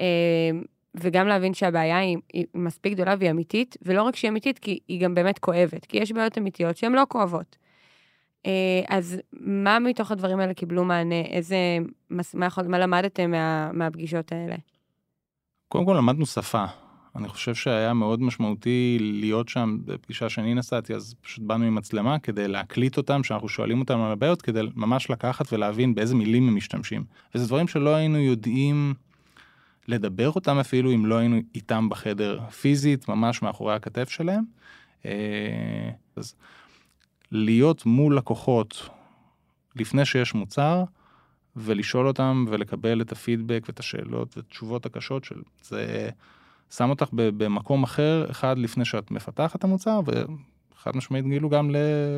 אה, 0.00 0.50
וגם 0.94 1.28
להבין 1.28 1.54
שהבעיה 1.54 1.98
היא, 1.98 2.16
היא 2.32 2.46
מספיק 2.54 2.92
גדולה 2.92 3.14
והיא 3.18 3.30
אמיתית, 3.30 3.76
ולא 3.82 4.02
רק 4.02 4.16
שהיא 4.16 4.28
אמיתית, 4.28 4.58
כי 4.58 4.78
היא 4.88 5.00
גם 5.00 5.14
באמת 5.14 5.38
כואבת, 5.38 5.86
כי 5.86 5.98
יש 5.98 6.12
בעיות 6.12 6.38
אמיתיות 6.38 6.76
שהן 6.76 6.92
לא 6.92 7.02
כואבות. 7.08 7.56
אה, 8.46 8.82
אז 8.88 9.20
מה 9.32 9.78
מתוך 9.78 10.10
הדברים 10.10 10.40
האלה 10.40 10.54
קיבלו 10.54 10.84
מענה? 10.84 11.20
איזה, 11.20 11.56
מה, 12.10 12.22
מה 12.68 12.78
למדתם 12.78 13.30
מה, 13.30 13.70
מהפגישות 13.72 14.32
האלה? 14.32 14.56
קודם 15.68 15.84
כל 15.84 15.94
למדנו 15.98 16.26
שפה. 16.26 16.64
אני 17.16 17.28
חושב 17.28 17.54
שהיה 17.54 17.92
מאוד 17.94 18.22
משמעותי 18.22 18.98
להיות 19.00 19.48
שם 19.48 19.78
בפגישה 19.84 20.28
שאני 20.28 20.54
נסעתי, 20.54 20.94
אז 20.94 21.14
פשוט 21.20 21.44
באנו 21.44 21.64
עם 21.64 21.74
מצלמה 21.74 22.18
כדי 22.18 22.48
להקליט 22.48 22.96
אותם, 22.96 23.24
שאנחנו 23.24 23.48
שואלים 23.48 23.80
אותם 23.80 24.00
על 24.00 24.12
הבעיות, 24.12 24.42
כדי 24.42 24.60
ממש 24.74 25.10
לקחת 25.10 25.52
ולהבין 25.52 25.94
באיזה 25.94 26.14
מילים 26.14 26.48
הם 26.48 26.56
משתמשים. 26.56 27.04
וזה 27.34 27.46
דברים 27.46 27.68
שלא 27.68 27.94
היינו 27.94 28.18
יודעים 28.18 28.94
לדבר 29.88 30.30
אותם 30.30 30.58
אפילו 30.58 30.94
אם 30.94 31.06
לא 31.06 31.14
היינו 31.14 31.36
איתם 31.54 31.88
בחדר 31.88 32.40
פיזית, 32.50 33.08
ממש 33.08 33.42
מאחורי 33.42 33.74
הכתף 33.74 34.08
שלהם. 34.08 34.44
אה, 35.06 35.90
אז 36.16 36.34
להיות 37.32 37.86
מול 37.86 38.16
לקוחות 38.16 38.88
לפני 39.76 40.04
שיש 40.04 40.34
מוצר, 40.34 40.84
ולשאול 41.60 42.08
אותם 42.08 42.44
ולקבל 42.48 43.00
את 43.00 43.12
הפידבק 43.12 43.64
ואת 43.68 43.78
השאלות 43.78 44.36
ואת 44.36 44.46
התשובות 44.46 44.86
הקשות 44.86 45.24
של 45.24 45.36
זה 45.62 46.10
שם 46.70 46.90
אותך 46.90 47.08
במקום 47.12 47.82
אחר 47.82 48.26
אחד 48.30 48.58
לפני 48.58 48.84
שאת 48.84 49.10
מפתחת 49.10 49.56
את 49.56 49.64
המוצר 49.64 50.00
וחד 50.06 50.96
משמעית 50.96 51.24
גילו 51.24 51.48
גם 51.48 51.70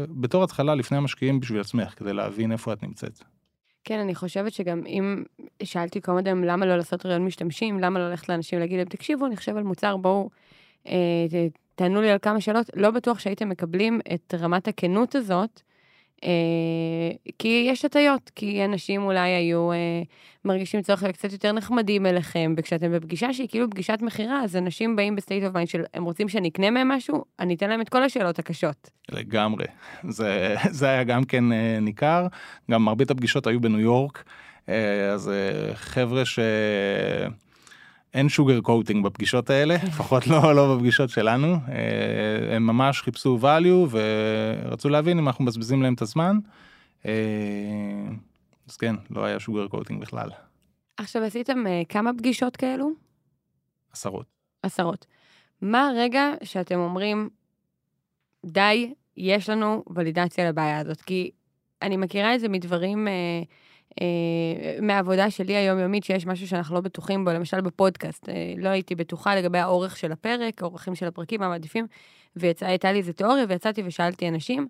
בתור 0.08 0.44
התחלה 0.44 0.74
לפני 0.74 0.96
המשקיעים 0.96 1.40
בשביל 1.40 1.60
עצמך 1.60 1.94
כדי 1.98 2.12
להבין 2.12 2.52
איפה 2.52 2.72
את 2.72 2.82
נמצאת. 2.82 3.22
כן, 3.84 3.98
אני 3.98 4.14
חושבת 4.14 4.52
שגם 4.52 4.86
אם 4.86 5.22
שאלתי 5.62 6.00
קודם 6.00 6.44
למה 6.44 6.66
לא 6.66 6.76
לעשות 6.76 7.06
רעיון 7.06 7.24
משתמשים, 7.24 7.80
למה 7.80 7.98
לא 7.98 8.10
ללכת 8.10 8.28
לאנשים 8.28 8.58
להגיד 8.58 8.78
להם, 8.78 8.88
תקשיבו, 8.88 9.26
אני 9.26 9.36
חושב 9.36 9.56
על 9.56 9.62
מוצר, 9.62 9.96
בואו 9.96 10.30
אה, 10.86 10.92
תענו 11.74 12.00
לי 12.00 12.10
על 12.10 12.18
כמה 12.22 12.40
שאלות, 12.40 12.70
לא 12.76 12.90
בטוח 12.90 13.18
שהייתם 13.18 13.48
מקבלים 13.48 14.00
את 14.14 14.34
רמת 14.38 14.68
הכנות 14.68 15.14
הזאת 15.14 15.60
כי 17.38 17.66
יש 17.68 17.84
הטיות, 17.84 18.30
כי 18.34 18.64
אנשים 18.64 19.02
אולי 19.02 19.30
היו 19.30 19.72
אה, 19.72 19.76
מרגישים 20.44 20.82
צורך 20.82 21.04
קצת 21.04 21.32
יותר 21.32 21.52
נחמדים 21.52 22.06
אליכם, 22.06 22.54
וכשאתם 22.56 22.92
בפגישה 22.92 23.32
שהיא 23.32 23.48
כאילו 23.48 23.70
פגישת 23.70 23.98
מכירה, 24.02 24.44
אז 24.44 24.56
אנשים 24.56 24.96
באים 24.96 25.16
ב 25.16 25.21
state 25.21 25.44
of 25.44 25.54
mind 25.54 25.68
של 25.68 25.82
הם 25.94 26.04
רוצים 26.04 26.28
שאני 26.28 26.48
אקנה 26.48 26.70
מהם 26.70 26.88
משהו, 26.88 27.24
אני 27.38 27.54
אתן 27.54 27.70
להם 27.70 27.80
את 27.80 27.88
כל 27.88 28.02
השאלות 28.02 28.38
הקשות. 28.38 28.90
לגמרי, 29.10 29.64
זה, 30.08 30.54
זה 30.70 30.86
היה 30.86 31.04
גם 31.04 31.24
כן 31.24 31.52
אה, 31.52 31.78
ניכר, 31.80 32.26
גם 32.70 32.84
מרבית 32.84 33.10
הפגישות 33.10 33.46
היו 33.46 33.60
בניו 33.60 33.80
יורק, 33.80 34.24
אה, 34.68 35.10
אז 35.12 35.28
אה, 35.28 35.74
חבר'ה 35.74 36.24
ש... 36.24 36.38
אין 38.14 38.28
שוגר 38.28 38.60
קוטינג 38.60 39.04
בפגישות 39.04 39.50
האלה, 39.50 39.74
לפחות 39.88 40.26
לא, 40.26 40.54
לא 40.54 40.76
בפגישות 40.76 41.10
שלנו. 41.10 41.46
אה, 41.68 42.56
הם 42.56 42.66
ממש 42.66 43.02
חיפשו 43.02 43.38
value 43.42 43.88
ורצו 43.90 44.88
להבין 44.88 45.18
אם 45.18 45.28
אנחנו 45.28 45.44
מבזבזים 45.44 45.82
להם 45.82 45.94
את 45.94 46.02
הזמן. 46.02 46.38
אה, 47.06 47.12
אז 48.68 48.76
כן, 48.76 48.94
לא 49.10 49.24
היה 49.24 49.40
שוגר 49.40 49.68
קוטינג 49.68 50.00
בכלל. 50.00 50.28
עכשיו 50.96 51.22
עשיתם 51.22 51.66
אה, 51.66 51.82
כמה 51.88 52.10
פגישות 52.18 52.56
כאלו? 52.56 52.90
עשרות. 53.92 54.26
עשרות. 54.62 55.06
מה 55.62 55.88
הרגע 55.88 56.32
שאתם 56.44 56.78
אומרים, 56.78 57.28
די, 58.46 58.94
יש 59.16 59.48
לנו 59.50 59.84
ולידציה 59.94 60.48
לבעיה 60.48 60.78
הזאת? 60.78 61.00
כי 61.00 61.30
אני 61.82 61.96
מכירה 61.96 62.34
את 62.34 62.40
זה 62.40 62.48
מדברים... 62.48 63.08
אה, 63.08 63.12
אה, 63.12 63.42
מהעבודה 64.82 65.30
שלי 65.30 65.56
היומיומית, 65.56 66.04
שיש 66.04 66.26
משהו 66.26 66.48
שאנחנו 66.48 66.74
לא 66.74 66.80
בטוחים 66.80 67.24
בו, 67.24 67.30
למשל 67.30 67.60
בפודקאסט. 67.60 68.28
אה, 68.28 68.54
לא 68.58 68.68
הייתי 68.68 68.94
בטוחה 68.94 69.36
לגבי 69.36 69.58
האורך 69.58 69.96
של 69.96 70.12
הפרק, 70.12 70.62
האורכים 70.62 70.94
של 70.94 71.06
הפרקים, 71.06 71.40
מה 71.40 71.48
מעדיפים, 71.48 71.86
והייתה 72.36 72.92
לי 72.92 72.98
איזה 72.98 73.12
תיאוריה, 73.12 73.44
ויצאתי 73.48 73.82
ושאלתי 73.84 74.28
אנשים, 74.28 74.68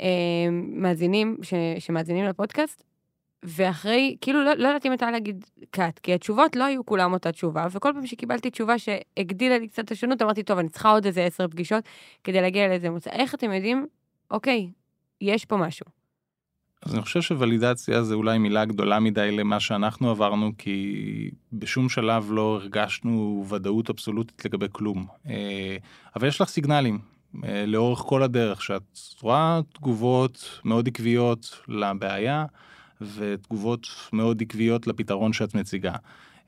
אה, 0.00 0.06
מאזינים, 0.52 1.36
ש, 1.42 1.54
שמאזינים 1.78 2.24
לפודקאסט, 2.24 2.82
ואחרי, 3.42 4.16
כאילו, 4.20 4.44
לא, 4.44 4.54
לא 4.54 4.68
ידעתי 4.68 4.88
מתי 4.88 5.04
להגיד 5.12 5.44
קאט, 5.70 5.98
כי 5.98 6.14
התשובות 6.14 6.56
לא 6.56 6.64
היו 6.64 6.86
כולם 6.86 7.12
אותה 7.12 7.32
תשובה, 7.32 7.66
וכל 7.70 7.92
פעם 7.94 8.06
שקיבלתי 8.06 8.50
תשובה 8.50 8.78
שהגדילה 8.78 9.58
לי 9.58 9.68
קצת 9.68 9.84
את 9.84 9.90
השונות, 9.90 10.22
אמרתי, 10.22 10.42
טוב, 10.42 10.58
אני 10.58 10.68
צריכה 10.68 10.90
עוד 10.90 11.06
איזה 11.06 11.24
עשר 11.24 11.48
פגישות 11.48 11.84
כדי 12.24 12.40
להגיע 12.40 12.68
לאיזה 12.68 12.90
מוצא. 12.90 13.10
איך 13.10 13.34
אתם 13.34 13.52
יודעים, 13.52 13.86
אוקיי, 14.30 14.70
יש 15.20 15.44
פה 15.44 15.56
משהו. 15.56 16.01
אז 16.86 16.94
אני 16.94 17.02
חושב 17.02 17.20
ש 17.20 17.34
validation 17.34 18.02
זה 18.02 18.14
אולי 18.14 18.38
מילה 18.38 18.64
גדולה 18.64 19.00
מדי 19.00 19.30
למה 19.30 19.60
שאנחנו 19.60 20.10
עברנו, 20.10 20.52
כי 20.58 21.30
בשום 21.52 21.88
שלב 21.88 22.26
לא 22.30 22.58
הרגשנו 22.62 23.46
ודאות 23.48 23.90
אבסולוטית 23.90 24.44
לגבי 24.44 24.66
כלום. 24.72 25.06
אה, 25.28 25.76
אבל 26.16 26.28
יש 26.28 26.40
לך 26.40 26.48
סיגנלים 26.48 26.98
אה, 27.44 27.66
לאורך 27.66 27.98
כל 27.98 28.22
הדרך, 28.22 28.62
שאת 28.62 28.98
רואה 29.20 29.60
תגובות 29.72 30.60
מאוד 30.64 30.88
עקביות 30.88 31.60
לבעיה, 31.68 32.44
ותגובות 33.16 33.86
מאוד 34.12 34.42
עקביות 34.42 34.86
לפתרון 34.86 35.32
שאת 35.32 35.54
מציגה. 35.54 35.94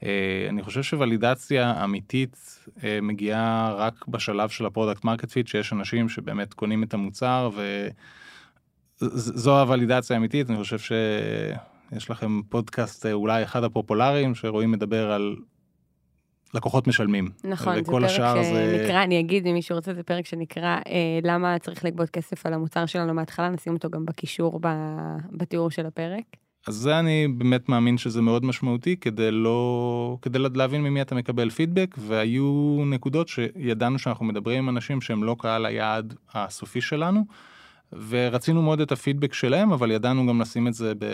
אה, 0.02 0.46
אני 0.48 0.62
חושב 0.62 0.82
שוולידציה 0.82 1.84
אמיתית 1.84 2.66
מגיעה 3.02 3.74
רק 3.74 4.08
בשלב 4.08 4.48
של 4.48 4.66
ה 4.66 4.71
product 4.71 5.04
market 5.04 5.30
fit, 5.30 5.48
שיש 5.48 5.72
אנשים 5.72 6.08
שבאמת 6.08 6.54
קונים 6.54 6.82
את 6.82 6.94
המוצר 6.94 7.50
ו... 7.54 7.88
זו 9.00 9.60
הוולידציה 9.60 10.16
האמיתית, 10.16 10.50
אני 10.50 10.58
חושב 10.58 10.78
שיש 10.78 12.10
לכם 12.10 12.40
פודקאסט 12.48 13.06
אה, 13.06 13.12
אולי 13.12 13.42
אחד 13.42 13.64
הפופולריים 13.64 14.34
שרואים 14.34 14.70
מדבר 14.70 15.12
על 15.12 15.36
לקוחות 16.54 16.86
משלמים. 16.86 17.30
נכון, 17.44 17.74
זה 17.74 17.82
פרק 17.84 18.08
שנקרא, 18.08 18.42
זה... 18.42 19.02
אני 19.02 19.20
אגיד 19.20 19.46
אם 19.46 19.52
מישהו 19.54 19.76
רוצה, 19.76 19.94
זה 19.94 20.02
פרק 20.02 20.26
שנקרא 20.26 20.76
אה, 20.86 21.18
למה 21.22 21.58
צריך 21.58 21.84
לגבות 21.84 22.10
כסף 22.10 22.46
על 22.46 22.54
המוצר 22.54 22.86
שלנו 22.86 23.14
מההתחלה, 23.14 23.48
נשים 23.48 23.72
אותו 23.72 23.90
גם 23.90 24.04
בקישור 24.06 24.58
ב, 24.62 24.68
בתיאור 25.32 25.70
של 25.70 25.86
הפרק. 25.86 26.24
אז 26.66 26.74
זה 26.74 26.98
אני 26.98 27.28
באמת 27.38 27.68
מאמין 27.68 27.98
שזה 27.98 28.22
מאוד 28.22 28.44
משמעותי 28.44 28.96
כדי 28.96 29.30
לא 29.30 30.18
כדי 30.22 30.38
להבין 30.54 30.82
ממי 30.82 31.02
אתה 31.02 31.14
מקבל 31.14 31.50
פידבק 31.50 31.94
והיו 31.98 32.76
נקודות 32.86 33.28
שידענו 33.28 33.98
שאנחנו 33.98 34.24
מדברים 34.24 34.58
עם 34.58 34.68
אנשים 34.68 35.00
שהם 35.00 35.24
לא 35.24 35.36
קהל 35.38 35.66
היעד 35.66 36.14
הסופי 36.34 36.80
שלנו. 36.80 37.24
ורצינו 38.08 38.62
מאוד 38.62 38.80
את 38.80 38.92
הפידבק 38.92 39.32
שלהם, 39.32 39.72
אבל 39.72 39.90
ידענו 39.90 40.26
גם 40.26 40.40
לשים 40.40 40.68
את 40.68 40.74
זה 40.74 40.92
ב... 40.98 41.04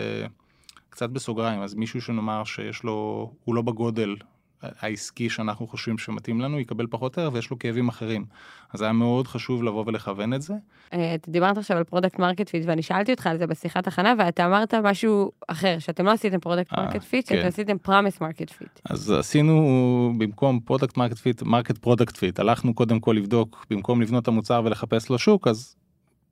קצת 0.89 1.09
בסוגריים, 1.09 1.61
אז 1.61 1.73
מישהו 1.73 2.01
שנאמר 2.01 2.43
שיש 2.43 2.83
לו, 2.83 3.31
הוא 3.43 3.55
לא 3.55 3.61
בגודל 3.61 4.15
העסקי 4.61 5.29
שאנחנו 5.29 5.67
חושבים 5.67 5.97
שמתאים 5.97 6.41
לנו, 6.41 6.59
יקבל 6.59 6.87
פחות 6.89 7.17
ערך 7.17 7.33
ויש 7.33 7.51
לו 7.51 7.59
כאבים 7.59 7.89
אחרים. 7.89 8.25
אז 8.73 8.81
היה 8.81 8.91
מאוד 8.91 9.27
חשוב 9.27 9.63
לבוא 9.63 9.83
ולכוון 9.87 10.33
את 10.33 10.41
זה. 10.41 10.53
אה, 10.93 11.15
אתה 11.15 11.31
דיברת 11.31 11.57
עכשיו 11.57 11.77
על 11.77 11.83
product 11.83 12.19
market 12.19 12.49
fit 12.49 12.63
ואני 12.65 12.81
שאלתי 12.81 13.11
אותך 13.11 13.27
על 13.27 13.37
זה 13.37 13.47
בשיחת 13.47 13.87
הכנה 13.87 14.13
ואתה 14.17 14.45
אמרת 14.45 14.73
משהו 14.73 15.31
אחר, 15.47 15.79
שאתם 15.79 16.05
לא 16.05 16.11
עשיתם 16.11 16.39
product 16.39 16.73
market 16.77 17.03
fit, 17.03 17.27
שאתם 17.27 17.47
עשיתם 17.47 17.77
promise 17.77 18.21
market 18.21 18.49
fit. 18.49 18.79
אז 18.85 19.11
עשינו 19.11 20.13
במקום 20.17 20.59
product 20.59 20.97
market 20.97 21.17
fit, 21.17 21.41
market 21.43 21.77
product 21.77 22.17
fit. 22.17 22.39
הלכנו 22.39 22.73
קודם 22.73 22.99
כל 22.99 23.13
לבדוק, 23.17 23.65
במקום 23.69 24.01
לבנות 24.01 24.23
את 24.23 24.27
המוצר 24.27 24.61
ולחפש 24.65 25.09
לו 25.09 25.19
שוק, 25.19 25.47
אז 25.47 25.75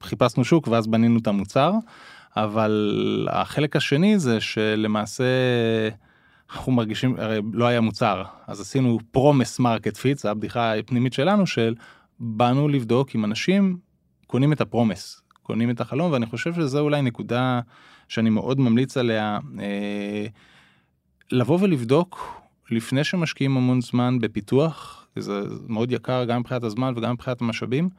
חיפשנו 0.04 0.46
שוק 0.46 0.68
ואז 0.68 0.88
בנינו 0.88 1.20
את 1.20 1.28
המוצר, 1.28 1.74
אבל 2.38 3.28
החלק 3.32 3.76
השני 3.76 4.20
זה 4.20 4.42
שלמעשה 4.42 5.24
אנחנו 6.52 6.72
מרגישים, 6.72 7.16
הרי 7.18 7.40
לא 7.54 7.66
היה 7.66 7.82
מוצר, 7.82 8.24
אז 8.48 8.62
עשינו 8.62 9.00
promise 9.12 9.60
market 9.60 9.98
fit, 9.98 10.18
זו 10.18 10.30
הבדיחה 10.30 10.76
הפנימית 10.76 11.14
שלנו 11.14 11.48
של 11.48 11.76
באנו 12.20 12.68
לבדוק 12.68 13.16
אם 13.16 13.26
אנשים 13.26 13.78
קונים 14.28 14.54
את 14.54 14.62
ה 14.62 14.69
promise, 14.69 15.22
קונים 15.44 15.70
את 15.70 15.82
החלום, 15.82 16.12
ואני 16.12 16.26
חושב 16.26 16.54
שזו 16.54 16.80
אולי 16.80 17.02
נקודה 17.02 17.62
שאני 18.08 18.30
מאוד 18.30 18.60
ממליץ 18.60 18.98
עליה, 18.98 19.40
אה, 19.60 20.26
לבוא 21.32 21.58
ולבדוק 21.62 22.42
לפני 22.72 23.04
שמשקיעים 23.04 23.58
המון 23.58 23.82
זמן 23.82 24.20
בפיתוח, 24.20 25.08
זה 25.16 25.42
מאוד 25.68 25.92
יקר 25.92 26.26
גם 26.26 26.40
מבחינת 26.40 26.64
הזמן 26.64 26.94
וגם 26.96 27.14
מבחינת 27.14 27.42
המשאבים. 27.42 27.90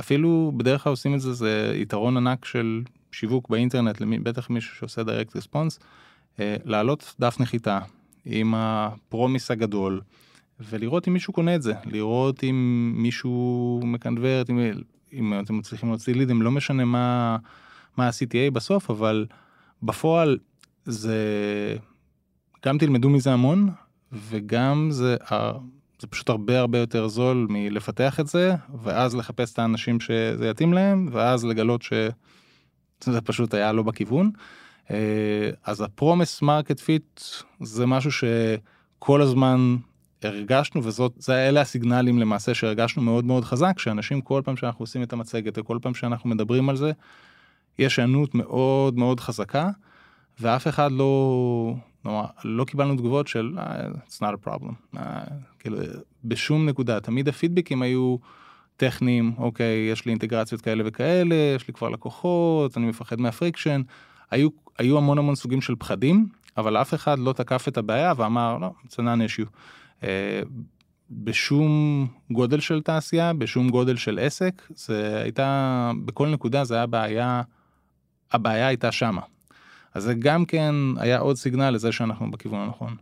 אפילו 0.00 0.52
בדרך 0.56 0.82
כלל 0.82 0.90
עושים 0.90 1.14
את 1.14 1.20
זה, 1.20 1.32
זה 1.32 1.72
יתרון 1.76 2.16
ענק 2.16 2.44
של 2.44 2.82
שיווק 3.12 3.48
באינטרנט, 3.48 4.00
למי, 4.00 4.18
בטח 4.18 4.50
מישהו 4.50 4.76
שעושה 4.76 5.02
direct 5.02 5.30
response, 5.30 5.82
אה, 6.40 6.56
להעלות 6.64 7.14
דף 7.20 7.40
נחיתה 7.40 7.78
עם 8.24 8.54
הפרומיס 8.56 9.50
הגדול, 9.50 10.00
ולראות 10.60 11.08
אם 11.08 11.12
מישהו 11.12 11.32
קונה 11.32 11.54
את 11.54 11.62
זה, 11.62 11.74
לראות 11.84 12.44
אם 12.44 12.92
מישהו 12.96 13.80
מקנברט, 13.84 14.50
אם, 14.50 14.58
אם 15.12 15.40
אתם 15.40 15.58
מצליחים 15.58 15.88
להוציא 15.88 16.14
לידים, 16.14 16.42
לא 16.42 16.50
משנה 16.50 16.84
מה, 16.84 17.36
מה 17.96 18.06
ה-CTA 18.06 18.50
בסוף, 18.52 18.90
אבל 18.90 19.26
בפועל 19.82 20.38
זה, 20.84 21.16
גם 22.66 22.78
תלמדו 22.78 23.10
מזה 23.10 23.32
המון, 23.32 23.70
וגם 24.12 24.88
זה 24.90 25.16
זה 26.00 26.06
פשוט 26.06 26.28
הרבה 26.28 26.60
הרבה 26.60 26.78
יותר 26.78 27.08
זול 27.08 27.46
מלפתח 27.50 28.20
את 28.20 28.26
זה, 28.26 28.54
ואז 28.82 29.16
לחפש 29.16 29.52
את 29.52 29.58
האנשים 29.58 30.00
שזה 30.00 30.48
יתאים 30.50 30.72
להם, 30.72 31.08
ואז 31.12 31.44
לגלות 31.44 31.82
שזה 31.82 33.20
פשוט 33.24 33.54
היה 33.54 33.72
לא 33.72 33.82
בכיוון. 33.82 34.30
אה, 34.90 35.50
אז 35.64 35.80
ה 35.80 35.88
promise 35.88 36.42
market 36.42 36.80
fit 36.80 37.20
זה 37.60 37.86
משהו 37.86 38.10
שכל 38.12 39.22
הזמן 39.22 39.76
הרגשנו 40.22 40.84
וזאת 40.84 41.12
זה 41.16 41.48
אלה 41.48 41.60
הסיגנלים 41.60 42.18
למעשה 42.18 42.54
שהרגשנו 42.54 43.02
מאוד 43.02 43.24
מאוד 43.24 43.44
חזק 43.44 43.78
שאנשים 43.78 44.20
כל 44.20 44.42
פעם 44.44 44.56
שאנחנו 44.56 44.82
עושים 44.82 45.02
את 45.02 45.12
המצגת 45.12 45.58
וכל 45.58 45.78
פעם 45.82 45.94
שאנחנו 45.94 46.30
מדברים 46.30 46.68
על 46.68 46.76
זה 46.76 46.92
יש 47.78 47.98
היענות 47.98 48.34
מאוד 48.34 48.98
מאוד 48.98 49.20
חזקה 49.20 49.70
ואף 50.40 50.68
אחד 50.68 50.92
לא 50.92 51.74
נורא, 52.04 52.26
לא 52.44 52.64
קיבלנו 52.64 52.96
תגובות 52.96 53.28
של 53.28 53.56
אה, 53.56 53.60
it's 54.08 54.18
not 54.20 54.44
a 54.44 54.48
problem, 54.48 54.96
אה, 54.96 54.98
כאילו 55.58 55.76
בשום 56.24 56.68
נקודה, 56.68 57.00
תמיד 57.00 57.28
הפידבקים 57.28 57.82
היו 57.82 58.16
טכניים, 58.76 59.32
אוקיי, 59.38 59.88
יש 59.92 60.06
לי 60.06 60.10
אינטגרציות 60.10 60.60
כאלה 60.60 60.82
וכאלה, 60.86 61.34
יש 61.56 61.68
לי 61.68 61.74
כבר 61.74 61.88
לקוחות, 61.88 62.76
אני 62.76 62.86
מפחד 62.86 63.20
מה 63.20 63.31
friction, 63.31 63.82
היו, 64.30 64.48
היו 64.78 64.98
המון 64.98 65.18
המון 65.18 65.34
סוגים 65.34 65.60
של 65.60 65.74
פחדים, 65.78 66.26
אבל 66.56 66.76
אף 66.76 66.94
אחד 66.94 67.18
לא 67.18 67.32
תקף 67.32 67.68
את 67.68 67.78
הבעיה 67.78 68.12
ואמר, 68.16 68.58
לא, 68.58 68.72
it's 68.86 68.92
a 68.92 69.00
non-issue. 69.00 69.48
אה, 70.00 70.04
בשום 71.10 72.06
גודל 72.30 72.60
של 72.60 72.82
תעשייה, 72.82 73.32
בשום 73.32 73.68
גודל 73.68 73.96
של 73.96 74.18
עסק, 74.18 74.62
זה 74.74 75.20
הייתה, 75.22 75.90
בכל 76.04 76.28
נקודה 76.28 76.64
זה 76.64 76.74
היה 76.74 76.86
בעיה, 76.86 77.42
הבעיה 78.32 78.66
הייתה 78.66 78.92
שמה. 78.92 79.20
אז 79.94 80.02
זה 80.02 80.14
גם 80.18 80.44
כן 80.44 80.74
היה 80.96 81.18
עוד 81.18 81.36
סיגנל 81.36 81.70
לזה 81.70 81.92
שאנחנו 81.92 82.30
בכיוון 82.30 82.60
הנכון. 82.60 82.96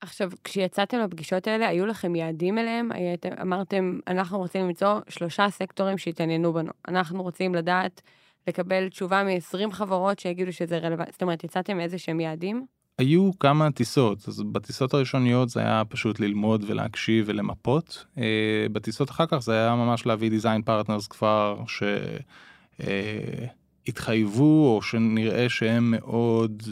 עכשיו, 0.00 0.30
כשיצאתם 0.44 0.98
לפגישות 0.98 1.46
האלה, 1.46 1.68
היו 1.68 1.86
לכם 1.86 2.14
יעדים 2.14 2.58
אליהם? 2.58 2.92
הייתם, 2.92 3.28
אמרתם, 3.42 3.98
אנחנו 4.08 4.38
רוצים 4.38 4.66
למצוא 4.66 5.00
שלושה 5.08 5.50
סקטורים 5.50 5.98
שהתעניינו 5.98 6.52
בנו. 6.52 6.72
אנחנו 6.88 7.22
רוצים 7.22 7.54
לדעת, 7.54 8.02
לקבל 8.48 8.88
תשובה 8.88 9.22
מ-20 9.24 9.70
חברות 9.72 10.18
שיגידו 10.18 10.52
שזה 10.52 10.78
רלוונטי. 10.78 11.12
זאת 11.12 11.22
אומרת, 11.22 11.44
יצאתם 11.44 11.80
איזה 11.80 11.98
שהם 11.98 12.20
יעדים? 12.20 12.66
היו 12.98 13.30
כמה 13.40 13.70
טיסות, 13.70 14.28
אז 14.28 14.42
בטיסות 14.52 14.94
הראשוניות 14.94 15.48
זה 15.48 15.60
היה 15.60 15.82
פשוט 15.88 16.20
ללמוד 16.20 16.64
ולהקשיב 16.66 17.24
ולמפות. 17.28 18.04
אה, 18.18 18.66
בטיסות 18.72 19.10
אחר 19.10 19.26
כך 19.26 19.38
זה 19.38 19.52
היה 19.52 19.74
ממש 19.74 20.06
להביא 20.06 20.30
design 20.30 20.62
partners 20.62 21.06
כבר 21.06 21.60
שהתחייבו 21.66 23.61
אה, 23.88 24.22
או 24.40 24.80
שנראה 24.82 25.48
שהם 25.48 25.90
מאוד 25.90 26.62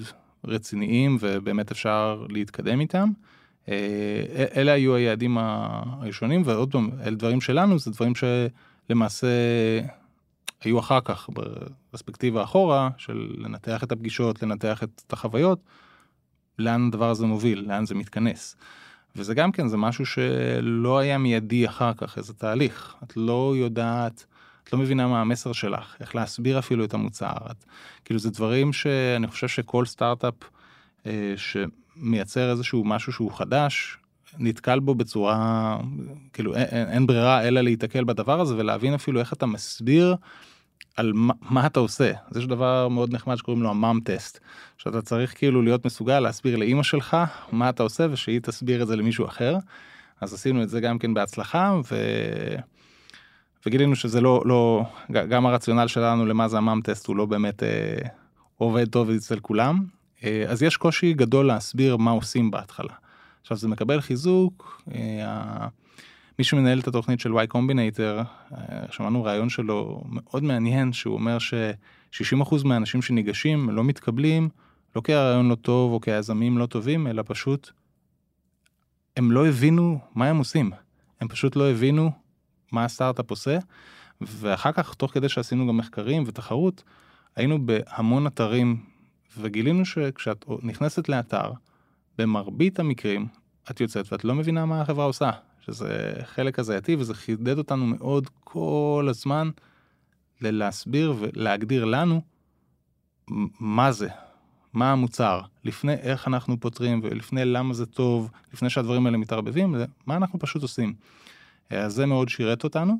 רציניים 0.44 1.18
ובאמת 1.20 1.70
אפשר 1.70 2.26
להתקדם 2.28 2.80
איתם. 2.80 3.08
אה, 3.68 4.44
אלה 4.56 4.72
היו 4.72 4.94
היעדים 4.94 5.38
הראשונים 5.38 6.42
ועוד 6.44 6.72
פעם, 6.72 6.90
אלה 7.02 7.16
דברים 7.16 7.40
שלנו, 7.40 7.78
זה 7.78 7.90
דברים 7.90 8.12
שלמעשה 8.14 9.28
היו 10.64 10.78
אחר 10.78 11.00
כך 11.04 11.30
ברספקטיבה 11.92 12.42
אחורה 12.42 12.90
של 12.96 13.34
לנתח 13.38 13.84
את 13.84 13.92
הפגישות, 13.92 14.42
לנתח 14.42 14.82
את 14.82 15.12
החוויות. 15.12 15.60
לאן 16.58 16.86
הדבר 16.86 17.10
הזה 17.10 17.26
מוביל, 17.26 17.64
לאן 17.68 17.86
זה 17.86 17.94
מתכנס. 17.94 18.56
וזה 19.16 19.34
גם 19.34 19.52
כן, 19.52 19.68
זה 19.68 19.76
משהו 19.76 20.06
שלא 20.06 20.98
היה 20.98 21.18
מיידי 21.18 21.66
אחר 21.66 21.92
כך, 21.94 22.18
איזה 22.18 22.34
תהליך. 22.34 22.94
את 23.04 23.16
לא 23.16 23.54
יודעת, 23.56 24.26
לא 24.72 24.78
מבינה 24.78 25.06
מה 25.06 25.20
המסר 25.20 25.52
שלך, 25.52 25.96
איך 26.00 26.14
להסביר 26.14 26.58
אפילו 26.58 26.84
את 26.84 26.94
המוצר. 26.94 27.36
את, 27.50 27.64
כאילו 28.04 28.20
זה 28.20 28.30
דברים 28.30 28.72
שאני 28.72 29.26
חושב 29.26 29.48
שכל 29.48 29.86
סטארט-אפ 29.86 30.34
אה, 31.06 31.34
שמייצר 31.36 32.50
איזשהו 32.50 32.84
משהו 32.84 33.12
שהוא 33.12 33.32
חדש, 33.32 33.96
נתקל 34.38 34.80
בו 34.80 34.94
בצורה, 34.94 35.76
כאילו 36.32 36.54
אין, 36.54 36.66
אין, 36.70 36.88
אין 36.88 37.06
ברירה 37.06 37.48
אלא 37.48 37.60
להיתקל 37.60 38.04
בדבר 38.04 38.40
הזה 38.40 38.54
ולהבין 38.56 38.94
אפילו 38.94 39.20
איך 39.20 39.32
אתה 39.32 39.46
מסביר 39.46 40.16
על 40.96 41.12
מה, 41.14 41.34
מה 41.40 41.66
אתה 41.66 41.80
עושה. 41.80 42.12
אז 42.30 42.36
יש 42.36 42.46
דבר 42.46 42.88
מאוד 42.88 43.14
נחמד 43.14 43.36
שקוראים 43.36 43.62
לו 43.62 43.70
המאם 43.70 44.00
טסט, 44.00 44.40
שאתה 44.78 45.02
צריך 45.02 45.38
כאילו 45.38 45.62
להיות 45.62 45.86
מסוגל 45.86 46.20
להסביר 46.20 46.56
לאימא 46.56 46.82
שלך 46.82 47.16
מה 47.52 47.68
אתה 47.68 47.82
עושה 47.82 48.06
ושהיא 48.10 48.40
תסביר 48.40 48.82
את 48.82 48.86
זה 48.86 48.96
למישהו 48.96 49.26
אחר. 49.26 49.56
אז 50.20 50.34
עשינו 50.34 50.62
את 50.62 50.68
זה 50.68 50.80
גם 50.80 50.98
כן 50.98 51.14
בהצלחה 51.14 51.80
ו... 51.92 51.96
וגילינו 53.66 53.96
שזה 53.96 54.20
לא 54.20 54.42
לא 54.44 54.84
גם 55.10 55.46
הרציונל 55.46 55.86
שלנו 55.86 56.26
למה 56.26 56.48
זה 56.48 56.58
המאם 56.58 56.80
טסט 56.80 57.06
הוא 57.06 57.16
לא 57.16 57.26
באמת 57.26 57.62
אה, 57.62 57.98
עובד 58.56 58.88
טוב 58.88 59.10
אצל 59.10 59.40
כולם 59.40 59.84
אה, 60.24 60.44
אז 60.48 60.62
יש 60.62 60.76
קושי 60.76 61.12
גדול 61.14 61.46
להסביר 61.46 61.96
מה 61.96 62.10
עושים 62.10 62.50
בהתחלה. 62.50 62.94
עכשיו 63.40 63.56
זה 63.56 63.68
מקבל 63.68 64.00
חיזוק. 64.00 64.82
אה, 64.94 65.68
מי 66.38 66.44
שמנהל 66.44 66.78
את 66.78 66.88
התוכנית 66.88 67.20
של 67.20 67.32
Y 67.32 67.54
Combinator, 67.54 68.24
אה, 68.52 68.82
שמענו 68.90 69.24
רעיון 69.24 69.48
שלו 69.48 70.02
מאוד 70.08 70.42
מעניין, 70.42 70.92
שהוא 70.92 71.14
אומר 71.14 71.38
ש-60% 71.38 72.64
מהאנשים 72.64 73.02
שניגשים 73.02 73.70
לא 73.70 73.84
מתקבלים, 73.84 74.48
לא 74.96 75.00
כי 75.00 75.14
הרעיון 75.14 75.48
לא 75.48 75.54
טוב 75.54 75.92
או 75.92 76.00
כי 76.00 76.12
היזמים 76.12 76.58
לא 76.58 76.66
טובים, 76.66 77.06
אלא 77.06 77.22
פשוט 77.26 77.70
הם 79.16 79.32
לא 79.32 79.46
הבינו 79.46 79.98
מה 80.14 80.26
הם 80.26 80.38
עושים. 80.38 80.70
הם 81.20 81.28
פשוט 81.28 81.56
לא 81.56 81.70
הבינו 81.70 82.10
מה 82.72 82.84
הסטארט-אפ 82.84 83.30
עושה, 83.30 83.58
ואחר 84.20 84.72
כך, 84.72 84.94
תוך 84.94 85.12
כדי 85.12 85.28
שעשינו 85.28 85.68
גם 85.68 85.76
מחקרים 85.76 86.24
ותחרות, 86.26 86.82
היינו 87.36 87.66
בהמון 87.66 88.26
אתרים, 88.26 88.84
וגילינו 89.38 89.84
שכשאת 89.84 90.44
נכנסת 90.62 91.08
לאתר, 91.08 91.52
במרבית 92.18 92.80
המקרים 92.80 93.26
את 93.70 93.80
יוצאת 93.80 94.12
ואת 94.12 94.24
לא 94.24 94.34
מבינה 94.34 94.66
מה 94.66 94.80
החברה 94.80 95.04
עושה. 95.04 95.30
שזה 95.60 96.12
חלק 96.24 96.58
הזייתי 96.58 96.94
וזה 96.94 97.14
חידד 97.14 97.58
אותנו 97.58 97.86
מאוד 97.86 98.28
כל 98.44 99.06
הזמן 99.10 99.50
ללהסביר 100.40 101.14
ולהגדיר 101.18 101.84
לנו 101.84 102.22
מה 103.60 103.92
זה, 103.92 104.08
מה 104.72 104.92
המוצר, 104.92 105.40
לפני 105.64 105.92
איך 105.92 106.28
אנחנו 106.28 106.60
פותרים 106.60 107.00
ולפני 107.02 107.44
למה 107.44 107.74
זה 107.74 107.86
טוב, 107.86 108.30
לפני 108.52 108.70
שהדברים 108.70 109.06
האלה 109.06 109.18
מתערבבים, 109.18 109.74
מה 110.06 110.16
אנחנו 110.16 110.38
פשוט 110.38 110.62
עושים. 110.62 110.94
אז 111.70 111.92
זה 111.92 112.06
מאוד 112.06 112.28
שירת 112.28 112.64
אותנו, 112.64 112.94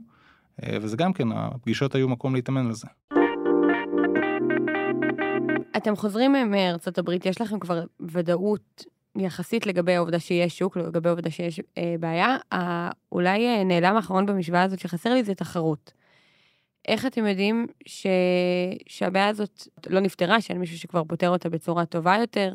וזה 0.82 0.96
גם 0.96 1.12
כן, 1.12 1.32
הפגישות 1.32 1.94
היו 1.94 2.08
מקום 2.08 2.34
להתאמן 2.34 2.68
לזה. 2.68 2.86
אתם 5.76 5.96
חוזרים 5.96 6.50
מארצות 6.50 6.98
הברית, 6.98 7.26
יש 7.26 7.40
לכם 7.40 7.58
כבר 7.58 7.84
ודאות 8.00 8.84
יחסית 9.16 9.66
לגבי 9.66 9.94
העובדה 9.94 10.18
שיש 10.18 10.58
שוק, 10.58 10.76
לגבי 10.76 11.08
העובדה 11.08 11.30
שיש 11.30 11.60
אה, 11.78 11.94
בעיה, 12.00 12.36
אה, 12.52 12.90
אולי 13.12 13.46
אה, 13.46 13.64
נעלם 13.64 13.96
האחרון 13.96 14.26
במשוואה 14.26 14.62
הזאת 14.62 14.78
שחסר 14.78 15.14
לי 15.14 15.24
זה 15.24 15.34
תחרות. 15.34 15.92
איך 16.88 17.06
אתם 17.06 17.26
יודעים 17.26 17.66
ש... 17.86 18.06
שהבעיה 18.88 19.28
הזאת 19.28 19.68
לא 19.90 20.00
נפתרה, 20.00 20.40
שאין 20.40 20.58
מישהו 20.58 20.78
שכבר 20.78 21.04
פותר 21.04 21.28
אותה 21.28 21.48
בצורה 21.48 21.86
טובה 21.86 22.16
יותר? 22.20 22.54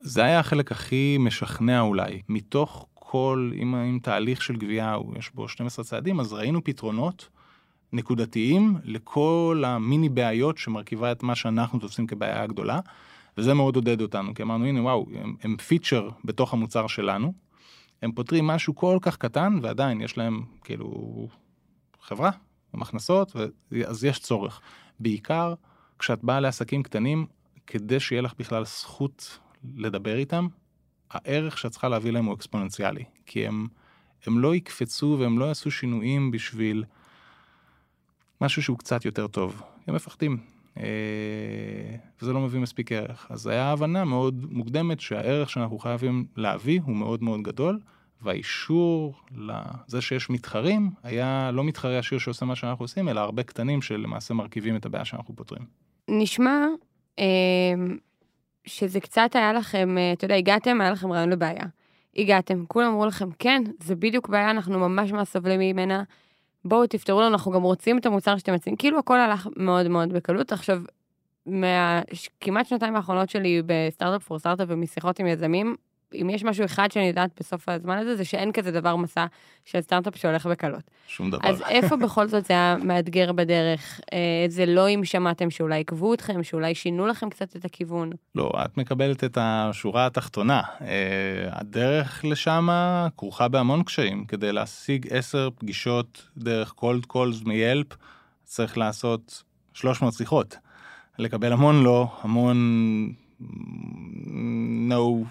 זה 0.00 0.24
היה 0.24 0.38
החלק 0.38 0.72
הכי 0.72 1.16
משכנע 1.20 1.80
אולי. 1.80 2.22
מתוך 2.28 2.86
כל, 3.10 3.50
אם, 3.62 3.74
אם 3.74 3.98
תהליך 4.02 4.42
של 4.42 4.56
גבייה, 4.56 4.96
יש 5.18 5.30
בו 5.34 5.48
12 5.48 5.84
צעדים, 5.84 6.20
אז 6.20 6.32
ראינו 6.32 6.64
פתרונות 6.64 7.28
נקודתיים 7.92 8.76
לכל 8.84 9.62
המיני 9.66 10.08
בעיות 10.08 10.58
שמרכיבה 10.58 11.12
את 11.12 11.22
מה 11.22 11.34
שאנחנו 11.34 11.78
תופסים 11.78 12.06
כבעיה 12.06 12.42
הגדולה. 12.42 12.80
וזה 13.38 13.54
מאוד 13.54 13.76
עודד 13.76 14.00
אותנו, 14.00 14.34
כי 14.34 14.42
אמרנו, 14.42 14.64
הנה, 14.64 14.82
וואו, 14.82 15.06
הם, 15.14 15.36
הם 15.42 15.56
פיצ'ר 15.56 16.08
בתוך 16.24 16.52
המוצר 16.52 16.86
שלנו, 16.86 17.32
הם 18.02 18.12
פותרים 18.12 18.46
משהו 18.46 18.74
כל 18.74 18.98
כך 19.02 19.16
קטן, 19.16 19.58
ועדיין 19.62 20.00
יש 20.00 20.18
להם, 20.18 20.42
כאילו, 20.64 21.28
חברה, 22.00 22.30
עם 22.74 22.82
הכנסות, 22.82 23.36
אז 23.86 24.04
יש 24.04 24.18
צורך. 24.18 24.60
בעיקר 25.00 25.54
כשאת 25.98 26.24
באה 26.24 26.40
לעסקים 26.40 26.82
קטנים, 26.82 27.26
כדי 27.66 28.00
שיהיה 28.00 28.22
לך 28.22 28.34
בכלל 28.38 28.64
זכות 28.64 29.38
לדבר 29.76 30.16
איתם, 30.16 30.48
הערך 31.10 31.58
שאת 31.58 31.70
צריכה 31.70 31.88
להביא 31.88 32.10
להם 32.10 32.24
הוא 32.24 32.34
אקספוננציאלי. 32.34 33.04
כי 33.26 33.46
הם, 33.46 33.66
הם 34.26 34.38
לא 34.38 34.54
יקפצו 34.54 35.16
והם 35.20 35.38
לא 35.38 35.44
יעשו 35.44 35.70
שינויים 35.70 36.30
בשביל 36.30 36.84
משהו 38.40 38.62
שהוא 38.62 38.78
קצת 38.78 39.04
יותר 39.04 39.26
טוב. 39.26 39.62
הם 39.86 39.94
מפחדים. 39.94 40.38
אה, 40.78 40.84
וזה 42.22 42.32
לא 42.32 42.40
מביא 42.40 42.60
מספיק 42.60 42.92
ערך. 42.92 43.26
אז 43.30 43.46
היה 43.46 43.72
הבנה 43.72 44.04
מאוד 44.04 44.46
מוקדמת 44.50 45.00
שהערך 45.00 45.50
שאנחנו 45.50 45.78
חייבים 45.78 46.26
להביא 46.36 46.80
הוא 46.84 46.96
מאוד 46.96 47.22
מאוד 47.22 47.42
גדול, 47.42 47.80
והאישור 48.22 49.14
לזה 49.36 50.00
שיש 50.00 50.30
מתחרים, 50.30 50.90
היה 51.02 51.50
לא 51.52 51.64
מתחרה 51.64 51.98
עשיר 51.98 52.18
שעושה 52.18 52.46
מה 52.46 52.56
שאנחנו 52.56 52.84
עושים, 52.84 53.08
אלא 53.08 53.20
הרבה 53.20 53.42
קטנים 53.42 53.82
שלמעשה 53.82 54.34
מרכיבים 54.34 54.76
את 54.76 54.86
הבעיה 54.86 55.04
שאנחנו 55.04 55.36
פותרים. 55.36 55.64
נשמע 56.08 56.66
אה, 57.18 57.24
שזה 58.68 59.00
קצת 59.00 59.30
היה 59.34 59.52
לכם, 59.52 59.98
אה, 59.98 60.12
אתה 60.12 60.24
יודע, 60.24 60.34
הגעתם, 60.34 60.80
היה 60.80 60.90
לכם 60.90 61.12
רעיון 61.12 61.30
לבעיה. 61.30 61.64
הגעתם, 62.16 62.64
כולם 62.68 62.88
אמרו 62.88 63.06
לכם, 63.06 63.28
כן, 63.38 63.62
זה 63.80 63.94
בדיוק 63.94 64.28
בעיה, 64.28 64.50
אנחנו 64.50 64.78
ממש 64.78 65.12
ממש 65.12 65.28
סובלים 65.28 65.60
ממנה. 65.60 66.02
בואו 66.64 66.86
תפתרו 66.86 67.20
לנו, 67.20 67.32
אנחנו 67.32 67.52
גם 67.52 67.62
רוצים 67.62 67.98
את 67.98 68.06
המוצר 68.06 68.36
שאתם 68.36 68.54
מציעים. 68.54 68.76
כאילו 68.76 68.98
הכל 68.98 69.20
הלך 69.20 69.48
מאוד 69.56 69.88
מאוד 69.88 70.12
בקלות. 70.12 70.52
עכשיו, 70.52 70.80
מהכמעט 71.46 72.66
שנתיים 72.66 72.96
האחרונות 72.96 73.30
שלי 73.30 73.62
בסטארט-אפ 73.66 74.22
פור 74.22 74.38
סטארט-אפ 74.38 74.66
ומשיחות 74.70 75.18
עם 75.18 75.26
יזמים, 75.26 75.76
אם 76.14 76.30
יש 76.30 76.44
משהו 76.44 76.64
אחד 76.64 76.88
שאני 76.92 77.08
יודעת 77.08 77.30
בסוף 77.40 77.68
הזמן 77.68 77.98
הזה, 77.98 78.16
זה 78.16 78.24
שאין 78.24 78.52
כזה 78.52 78.70
דבר 78.70 78.96
מסע 78.96 79.26
של 79.64 79.80
סטארט-אפ 79.80 80.16
שהולך 80.16 80.46
בקלות. 80.46 80.82
שום 81.06 81.30
דבר. 81.30 81.48
אז 81.48 81.62
איפה 81.68 81.96
בכל 81.96 82.28
זאת 82.28 82.44
זה 82.44 82.54
היה 82.54 82.76
מאתגר 82.84 83.32
בדרך? 83.32 84.00
אה, 84.12 84.44
זה 84.48 84.66
לא 84.66 84.88
אם 84.88 85.04
שמעתם 85.04 85.50
שאולי 85.50 85.80
עיכבו 85.80 86.14
אתכם, 86.14 86.42
שאולי 86.42 86.74
שינו 86.74 87.06
לכם 87.06 87.30
קצת 87.30 87.56
את 87.56 87.64
הכיוון? 87.64 88.10
לא, 88.34 88.52
את 88.64 88.76
מקבלת 88.76 89.24
את 89.24 89.38
השורה 89.40 90.06
התחתונה. 90.06 90.62
אה, 90.80 91.48
הדרך 91.52 92.24
לשם 92.24 92.68
כרוכה 93.16 93.48
בהמון 93.48 93.82
קשיים. 93.82 94.24
כדי 94.24 94.52
להשיג 94.52 95.06
עשר 95.10 95.48
פגישות 95.58 96.28
דרך 96.36 96.70
cold 96.70 97.06
calls 97.06 97.42
מאפס, 97.42 97.86
צריך 98.44 98.78
לעשות 98.78 99.42
300 99.72 100.14
שיחות. 100.14 100.56
לקבל 101.18 101.52
המון 101.52 101.82
לא, 101.82 102.06
המון 102.22 102.56
no, 104.88 105.26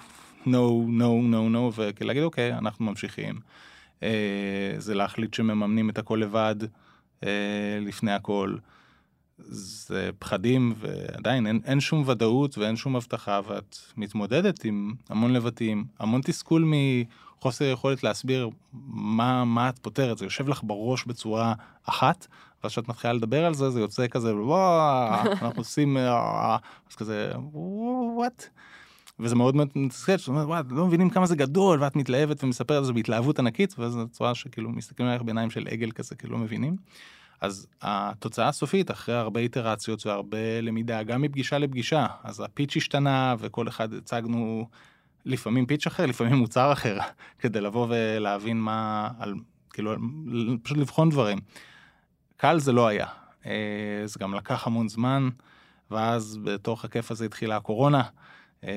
no, 0.48 0.88
no, 1.00 1.34
no, 1.34 1.56
no, 1.56 1.82
ולהגיד 2.02 2.24
אוקיי, 2.24 2.54
אנחנו 2.54 2.86
ממשיכים. 2.86 3.40
אה, 4.04 4.74
זה 4.78 4.96
להחליט 4.96 5.34
שמממנים 5.34 5.90
את 5.90 5.98
הכל 5.98 6.20
לבד 6.22 6.56
אה, 7.24 7.80
לפני 7.82 8.12
הכל. 8.12 8.58
זה 9.40 10.10
פחדים 10.20 10.74
ועדיין 10.78 11.48
אין, 11.48 11.60
אין 11.66 11.80
שום 11.80 12.04
ודאות 12.08 12.58
ואין 12.58 12.76
שום 12.76 12.96
הבטחה 12.96 13.40
ואת 13.48 13.78
מתמודדת 13.98 14.64
עם 14.64 14.94
המון 15.10 15.34
לבטים, 15.34 15.86
המון 16.00 16.22
תסכול 16.22 16.72
מחוסר 17.38 17.66
יכולת 17.66 18.04
להסביר 18.04 18.50
מה, 18.74 19.46
מה 19.46 19.70
את 19.70 19.80
פותרת, 19.80 20.18
זה 20.18 20.26
יושב 20.26 20.50
לך 20.50 20.62
בראש 20.64 21.06
בצורה 21.06 21.54
אחת, 21.84 22.28
ואז 22.64 22.72
כשאת 22.72 22.88
מתחילה 22.88 23.14
לדבר 23.14 23.46
על 23.46 23.54
זה 23.54 23.70
זה 23.70 23.80
יוצא 23.80 24.08
כזה 24.08 24.36
וואו, 24.36 25.22
אנחנו 25.42 25.62
עושים, 25.62 25.98
אה, 25.98 26.58
אז 26.90 26.96
כזה 26.96 27.32
וואט. 27.54 28.50
וזה 29.20 29.36
מאוד 29.36 29.56
מתסכל, 29.76 30.18
שאת 30.18 30.28
אומרת, 30.28 30.46
וואי, 30.46 30.64
לא 30.70 30.86
מבינים 30.86 31.10
כמה 31.10 31.26
זה 31.26 31.36
גדול, 31.36 31.84
ואת 31.84 31.96
מתלהבת 31.96 32.44
ומספרת 32.44 32.78
על 32.78 32.84
זה 32.84 32.94
בהתלהבות 32.94 33.40
ענקית, 33.40 33.76
וזו 33.80 34.08
צורה 34.08 34.36
שכאילו 34.36 34.70
מסתכלים 34.70 35.10
עליך 35.10 35.22
בעיניים 35.22 35.50
של 35.50 35.68
עגל 35.72 35.92
כזה, 35.92 36.16
כאילו 36.16 36.34
לא 36.34 36.40
מבינים. 36.40 36.76
אז 37.42 37.68
התוצאה 37.82 38.48
הסופית, 38.48 38.92
אחרי 38.92 39.16
הרבה 39.16 39.40
איטרציות 39.40 40.06
והרבה 40.06 40.62
למידה, 40.62 41.04
גם 41.04 41.22
מפגישה 41.22 41.58
לפגישה, 41.58 42.06
אז 42.24 42.40
הפיץ' 42.40 42.78
השתנה, 42.78 43.36
וכל 43.40 43.68
אחד 43.68 43.94
הצגנו 43.94 44.68
לפעמים 45.26 45.66
פיץ' 45.66 45.88
אחר, 45.88 46.06
לפעמים 46.06 46.36
מוצר 46.36 46.72
אחר, 46.72 46.98
כדי 47.40 47.62
לבוא 47.62 47.88
ולהבין 47.90 48.58
מה, 48.58 49.10
על, 49.20 49.34
כאילו, 49.70 49.96
פשוט 50.64 50.78
לבחון 50.78 51.10
דברים. 51.10 51.38
קל 52.38 52.60
זה 52.60 52.72
לא 52.72 52.88
היה. 52.88 53.08
אה, 53.46 54.02
זה 54.06 54.20
גם 54.20 54.34
לקח 54.34 54.68
המון 54.68 54.90
זמן, 54.90 55.30
ואז 55.92 56.40
בתוך 56.44 56.86
הכיף 56.86 57.12
הזה 57.12 57.26
התחילה 57.26 57.56
הקורונה. 57.56 58.02
אה, 58.64 58.70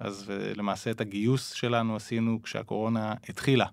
אז 0.00 0.32
למעשה 0.54 0.90
את 0.90 1.00
הגיוס 1.00 1.52
שלנו 1.52 1.96
עשינו 1.96 2.42
כשהקורונה 2.42 3.14
התחילה. 3.28 3.66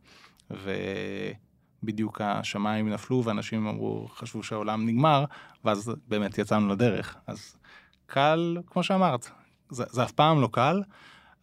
ובדיוק 1.83 2.21
השמיים 2.21 2.89
נפלו 2.89 3.23
ואנשים 3.25 3.67
אמרו, 3.67 4.07
חשבו 4.07 4.43
שהעולם 4.43 4.85
נגמר, 4.85 5.25
ואז 5.65 5.91
באמת 6.07 6.37
יצאנו 6.37 6.69
לדרך. 6.69 7.15
אז 7.27 7.57
קל, 8.05 8.57
כמו 8.67 8.83
שאמרת, 8.83 9.29
זה, 9.69 9.83
זה 9.89 10.03
אף 10.03 10.11
פעם 10.11 10.41
לא 10.41 10.49
קל, 10.51 10.81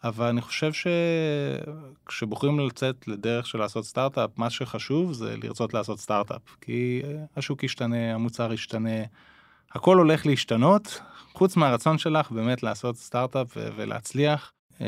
אבל 0.04 0.26
אני 0.26 0.40
חושב 0.40 0.70
שכשבוחרים 0.72 2.60
לצאת 2.60 3.08
לדרך 3.08 3.46
של 3.46 3.58
לעשות 3.58 3.84
סטארט-אפ, 3.84 4.30
מה 4.36 4.50
שחשוב 4.50 5.12
זה 5.12 5.36
לרצות 5.42 5.74
לעשות 5.74 6.00
סטארט-אפ. 6.00 6.42
כי 6.60 7.02
השוק 7.36 7.62
ישתנה, 7.62 8.14
המוצר 8.14 8.52
ישתנה, 8.52 9.00
הכל 9.74 9.98
הולך 9.98 10.26
להשתנות, 10.26 11.00
חוץ 11.32 11.56
מהרצון 11.56 11.98
שלך 11.98 12.30
באמת 12.30 12.62
לעשות 12.62 12.96
סטארט-אפ 12.96 13.56
ולהצליח. 13.76 14.52
אה, 14.80 14.86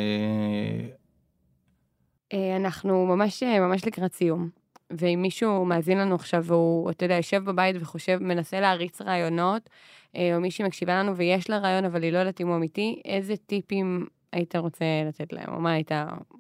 אה, 2.33 2.57
אנחנו 2.57 3.07
ממש 3.07 3.42
ממש 3.42 3.87
לקראת 3.87 4.14
סיום. 4.14 4.49
ואם 4.90 5.18
מישהו 5.23 5.64
מאזין 5.64 5.99
לנו 5.99 6.14
עכשיו 6.14 6.44
והוא, 6.44 6.90
אתה 6.90 7.05
יודע, 7.05 7.14
יושב 7.14 7.44
בבית 7.44 7.77
וחושב, 7.81 8.18
מנסה 8.20 8.61
להריץ 8.61 9.01
רעיונות, 9.01 9.70
אה, 10.16 10.37
או 10.37 10.40
מישהי 10.40 10.64
מקשיבה 10.64 10.99
לנו 10.99 11.16
ויש 11.16 11.51
לה 11.51 11.59
רעיון 11.59 11.85
אבל 11.85 12.03
היא 12.03 12.12
לא 12.12 12.18
יודעת 12.18 12.40
אם 12.40 12.49
הוא 12.49 12.57
אמיתי, 12.57 13.03
איזה 13.05 13.37
טיפים 13.37 14.07
היית 14.33 14.57
רוצה 14.57 14.85
לתת 15.09 15.33
להם, 15.33 15.55
או 15.55 15.61
מה 15.61 15.73
היית 15.73 15.90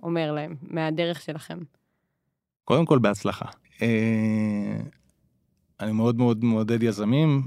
אומר 0.02 0.32
להם 0.32 0.54
מהדרך 0.62 1.20
שלכם? 1.20 1.58
קודם 2.64 2.84
כל 2.84 2.98
בהצלחה. 2.98 3.46
אני 5.80 5.92
מאוד 5.92 6.16
מאוד 6.16 6.44
מעודד 6.44 6.82
יזמים. 6.82 7.42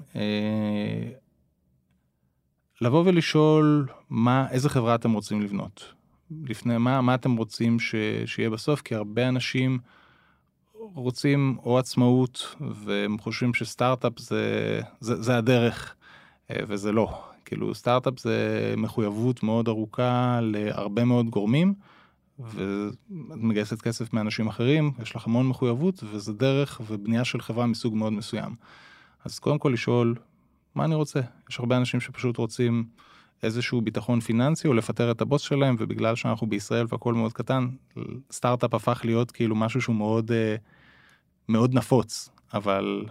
לבוא 2.81 3.03
ולשאול 3.05 3.87
מה, 4.09 4.47
איזה 4.51 4.69
חברה 4.69 4.95
אתם 4.95 5.13
רוצים 5.13 5.41
לבנות. 5.41 5.93
לפני 6.43 6.77
מה, 6.77 7.01
מה 7.01 7.15
אתם 7.15 7.35
רוצים 7.35 7.79
ש, 7.79 7.95
שיהיה 8.25 8.49
בסוף, 8.49 8.81
כי 8.81 8.95
הרבה 8.95 9.27
אנשים 9.27 9.79
רוצים 10.73 11.57
או 11.65 11.79
עצמאות, 11.79 12.55
והם 12.61 13.17
חושבים 13.17 13.53
שסטארט-אפ 13.53 14.19
זה, 14.19 14.81
זה, 14.99 15.21
זה 15.21 15.37
הדרך, 15.37 15.95
אה, 16.51 16.55
וזה 16.67 16.91
לא. 16.91 17.23
כאילו 17.45 17.75
סטארט-אפ 17.75 18.19
זה 18.19 18.73
מחויבות 18.77 19.43
מאוד 19.43 19.67
ארוכה 19.67 20.39
להרבה 20.41 21.05
מאוד 21.05 21.29
גורמים, 21.29 21.73
ואת 22.39 22.95
מגייסת 23.35 23.81
כסף 23.81 24.13
מאנשים 24.13 24.47
אחרים, 24.47 24.91
יש 25.01 25.15
לך 25.15 25.27
המון 25.27 25.47
מחויבות, 25.47 26.03
וזה 26.11 26.33
דרך 26.33 26.81
ובנייה 26.87 27.25
של 27.25 27.41
חברה 27.41 27.65
מסוג 27.65 27.95
מאוד 27.95 28.13
מסוים. 28.13 28.55
אז 29.25 29.39
קודם 29.39 29.59
כל 29.59 29.69
לשאול 29.73 30.15
מה 30.75 30.85
אני 30.85 30.95
רוצה? 30.95 31.19
יש 31.49 31.59
הרבה 31.59 31.77
אנשים 31.77 31.99
שפשוט 31.99 32.37
רוצים 32.37 32.85
איזשהו 33.43 33.81
ביטחון 33.81 34.19
פיננסי 34.19 34.67
או 34.67 34.73
לפטר 34.73 35.11
את 35.11 35.21
הבוס 35.21 35.41
שלהם, 35.41 35.75
ובגלל 35.79 36.15
שאנחנו 36.15 36.47
בישראל 36.47 36.85
והכל 36.89 37.13
מאוד 37.13 37.33
קטן, 37.33 37.67
סטארט-אפ 38.31 38.73
הפך 38.73 39.01
להיות 39.03 39.31
כאילו 39.31 39.55
משהו 39.55 39.81
שהוא 39.81 39.95
מאוד, 39.95 40.31
אה, 40.31 40.55
מאוד 41.49 41.73
נפוץ, 41.73 42.29
אבל, 42.53 43.05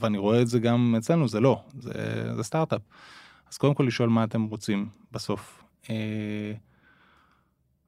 ואני 0.00 0.18
רואה 0.18 0.42
את 0.42 0.48
זה 0.48 0.58
גם 0.58 0.94
אצלנו, 0.98 1.28
זה 1.28 1.40
לא, 1.40 1.62
זה, 1.78 1.92
זה 2.36 2.42
סטארט-אפ. 2.42 2.80
אז 3.50 3.58
קודם 3.58 3.74
כל 3.74 3.84
לשאול 3.84 4.08
מה 4.08 4.24
אתם 4.24 4.42
רוצים 4.42 4.88
בסוף. 5.12 5.64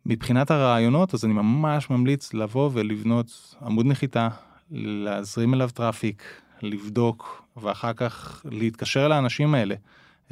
מבחינת 0.06 0.50
הרעיונות, 0.50 1.14
אז 1.14 1.24
אני 1.24 1.32
ממש 1.32 1.90
ממליץ 1.90 2.34
לבוא 2.34 2.70
ולבנות 2.72 3.54
עמוד 3.62 3.86
נחיתה, 3.86 4.28
להזרים 4.70 5.54
אליו 5.54 5.70
traffic, 5.74 6.22
לבדוק 6.62 7.42
ואחר 7.56 7.92
כך 7.92 8.42
להתקשר 8.50 9.08
לאנשים 9.08 9.54
האלה. 9.54 9.74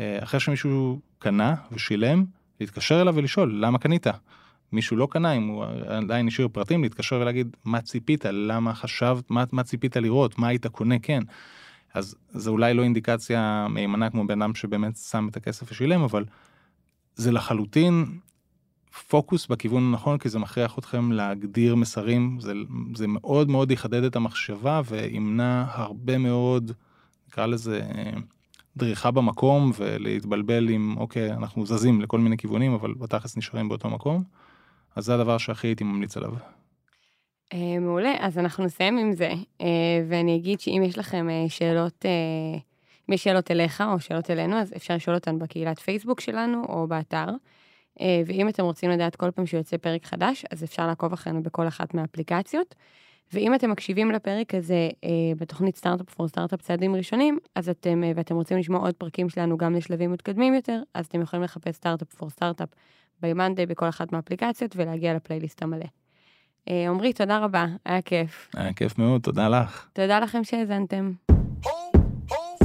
אה, 0.01 0.19
אחרי 0.23 0.41
שמישהו 0.41 1.01
קנה 1.19 1.55
ושילם, 1.73 2.25
להתקשר 2.61 3.03
אליו 3.03 3.15
ולשאול 3.15 3.55
למה 3.65 3.79
קנית. 3.79 4.07
מישהו 4.73 4.97
לא 4.97 5.09
קנה, 5.11 5.33
אם 5.33 5.47
הוא 5.47 5.65
עדיין 5.87 6.29
השאיר 6.29 6.49
פרטים, 6.53 6.83
להתקשר 6.83 7.17
ולהגיד 7.17 7.57
מה 7.65 7.81
ציפית, 7.81 8.25
למה 8.25 8.75
חשבת, 8.75 9.31
מה, 9.31 9.45
מה 9.53 9.63
ציפית 9.63 9.97
לראות, 9.97 10.39
מה 10.39 10.49
היית 10.49 10.67
קונה, 10.67 10.99
כן. 10.99 11.23
אז 11.95 12.17
זה 12.31 12.51
אולי 12.51 12.75
לא 12.75 12.83
אינדיקציה 12.83 13.67
מהימנה 13.71 14.11
כמו 14.11 14.27
בן 14.27 14.43
אדם 14.43 14.55
שבאמת 14.55 14.97
שם 14.97 15.29
את 15.31 15.37
הכסף 15.37 15.73
ושילם, 15.73 16.03
אבל 16.03 16.25
זה 17.15 17.33
לחלוטין 17.33 18.19
פוקוס 19.09 19.47
בכיוון 19.47 19.83
הנכון, 19.83 20.19
כי 20.19 20.29
זה 20.29 20.39
מכריח 20.39 20.79
אתכם 20.79 21.13
להגדיר 21.13 21.75
מסרים, 21.75 22.41
זה, 22.41 22.53
זה 22.95 23.07
מאוד 23.09 23.51
מאוד 23.51 23.71
יחדד 23.71 24.05
את 24.05 24.17
המחשבה 24.17 24.81
וימנע 24.85 25.65
הרבה 25.69 26.19
מאוד, 26.19 26.73
נקרא 27.29 27.47
לזה, 27.47 27.81
דריכה 28.77 29.11
במקום 29.11 29.73
ולהתבלבל 29.77 30.69
עם, 30.69 30.95
אוקיי, 30.97 31.33
אנחנו 31.33 31.67
זזים 31.67 32.01
לכל 32.01 32.19
מיני 32.19 32.37
כיוונים, 32.37 32.73
אבל 32.73 32.95
בתכלס 32.95 33.37
נשארים 33.37 33.69
באותו 33.69 33.91
מקום. 33.91 34.23
אז 34.97 35.05
זה 35.05 35.15
הדבר 35.15 35.39
שהכי 35.39 35.67
הייתי 35.67 35.85
ממליץ 35.85 36.17
עליו. 36.17 36.33
אה, 37.53 37.79
מעולה, 37.81 38.15
אז 38.19 38.39
אנחנו 38.39 38.65
נסיים 38.65 38.99
עם 38.99 39.13
זה, 39.13 39.33
אה, 39.61 39.67
ואני 40.09 40.37
אגיד 40.37 40.61
שאם 40.61 40.83
יש 40.87 40.99
לכם 40.99 41.31
אה, 41.31 41.45
שאלות, 41.49 42.05
אם 43.09 43.15
יש 43.15 43.25
שאלות 43.25 43.51
אליך 43.51 43.81
או 43.93 44.01
שאלות 44.01 44.31
אלינו, 44.31 44.57
אז 44.57 44.73
אפשר 44.77 44.95
לשאול 44.95 45.17
אותן 45.17 45.39
בקהילת 45.39 45.79
פייסבוק 45.79 46.21
שלנו 46.21 46.65
או 46.69 46.87
באתר. 46.87 47.27
אה, 48.01 48.23
ואם 48.27 48.49
אתם 48.49 48.65
רוצים 48.65 48.91
לדעת 48.91 49.17
כל 49.17 49.31
פעם 49.31 49.47
שיוצא 49.47 49.77
פרק 49.77 50.05
חדש, 50.05 50.45
אז 50.51 50.65
אפשר 50.65 50.87
לעקוב 50.87 51.13
אחרינו 51.13 51.43
בכל 51.43 51.69
אחת 51.69 51.95
מהאפליקציות. 51.95 52.75
ואם 53.33 53.55
אתם 53.55 53.71
מקשיבים 53.71 54.11
לפרק 54.11 54.55
הזה 54.55 54.89
אה, 55.05 55.11
בתוכנית 55.37 55.77
סטארט-אפ 55.77 56.11
פור 56.11 56.29
סטארט-אפ 56.29 56.61
צעדים 56.61 56.97
ראשונים, 56.97 57.39
אז 57.55 57.69
אתם, 57.69 58.05
אה, 58.05 58.13
ואתם 58.17 58.35
רוצים 58.35 58.59
לשמוע 58.59 58.81
עוד 58.81 58.95
פרקים 58.95 59.29
שלנו 59.29 59.57
גם 59.57 59.75
לשלבים 59.75 60.13
מתקדמים 60.13 60.55
יותר, 60.55 60.83
אז 60.95 61.07
אתם 61.07 61.23
יכולים 61.23 61.43
לחפש 61.43 61.75
סטארט-אפ 61.75 62.15
פור 62.15 62.31
סטארט-אפ 62.31 62.69
ב-Monday 63.23 63.67
בכל 63.69 63.89
אחת 63.89 64.13
מהאפליקציות 64.13 64.77
ולהגיע 64.77 65.15
לפלייליסט 65.15 65.63
המלא. 65.63 65.87
עמרי, 66.67 67.13
תודה 67.13 67.39
רבה, 67.39 67.67
היה 67.85 68.03
כיף. 68.03 68.49
היה 68.55 68.73
כיף 68.73 68.99
מאוד, 68.99 69.21
תודה 69.21 69.49
לך. 69.49 69.89
תודה 69.93 70.21
לכם 70.21 70.45
שהאזנתם. 70.45 71.13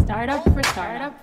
Startup 0.08 0.44
for 0.54 0.64
startup. 0.74 1.14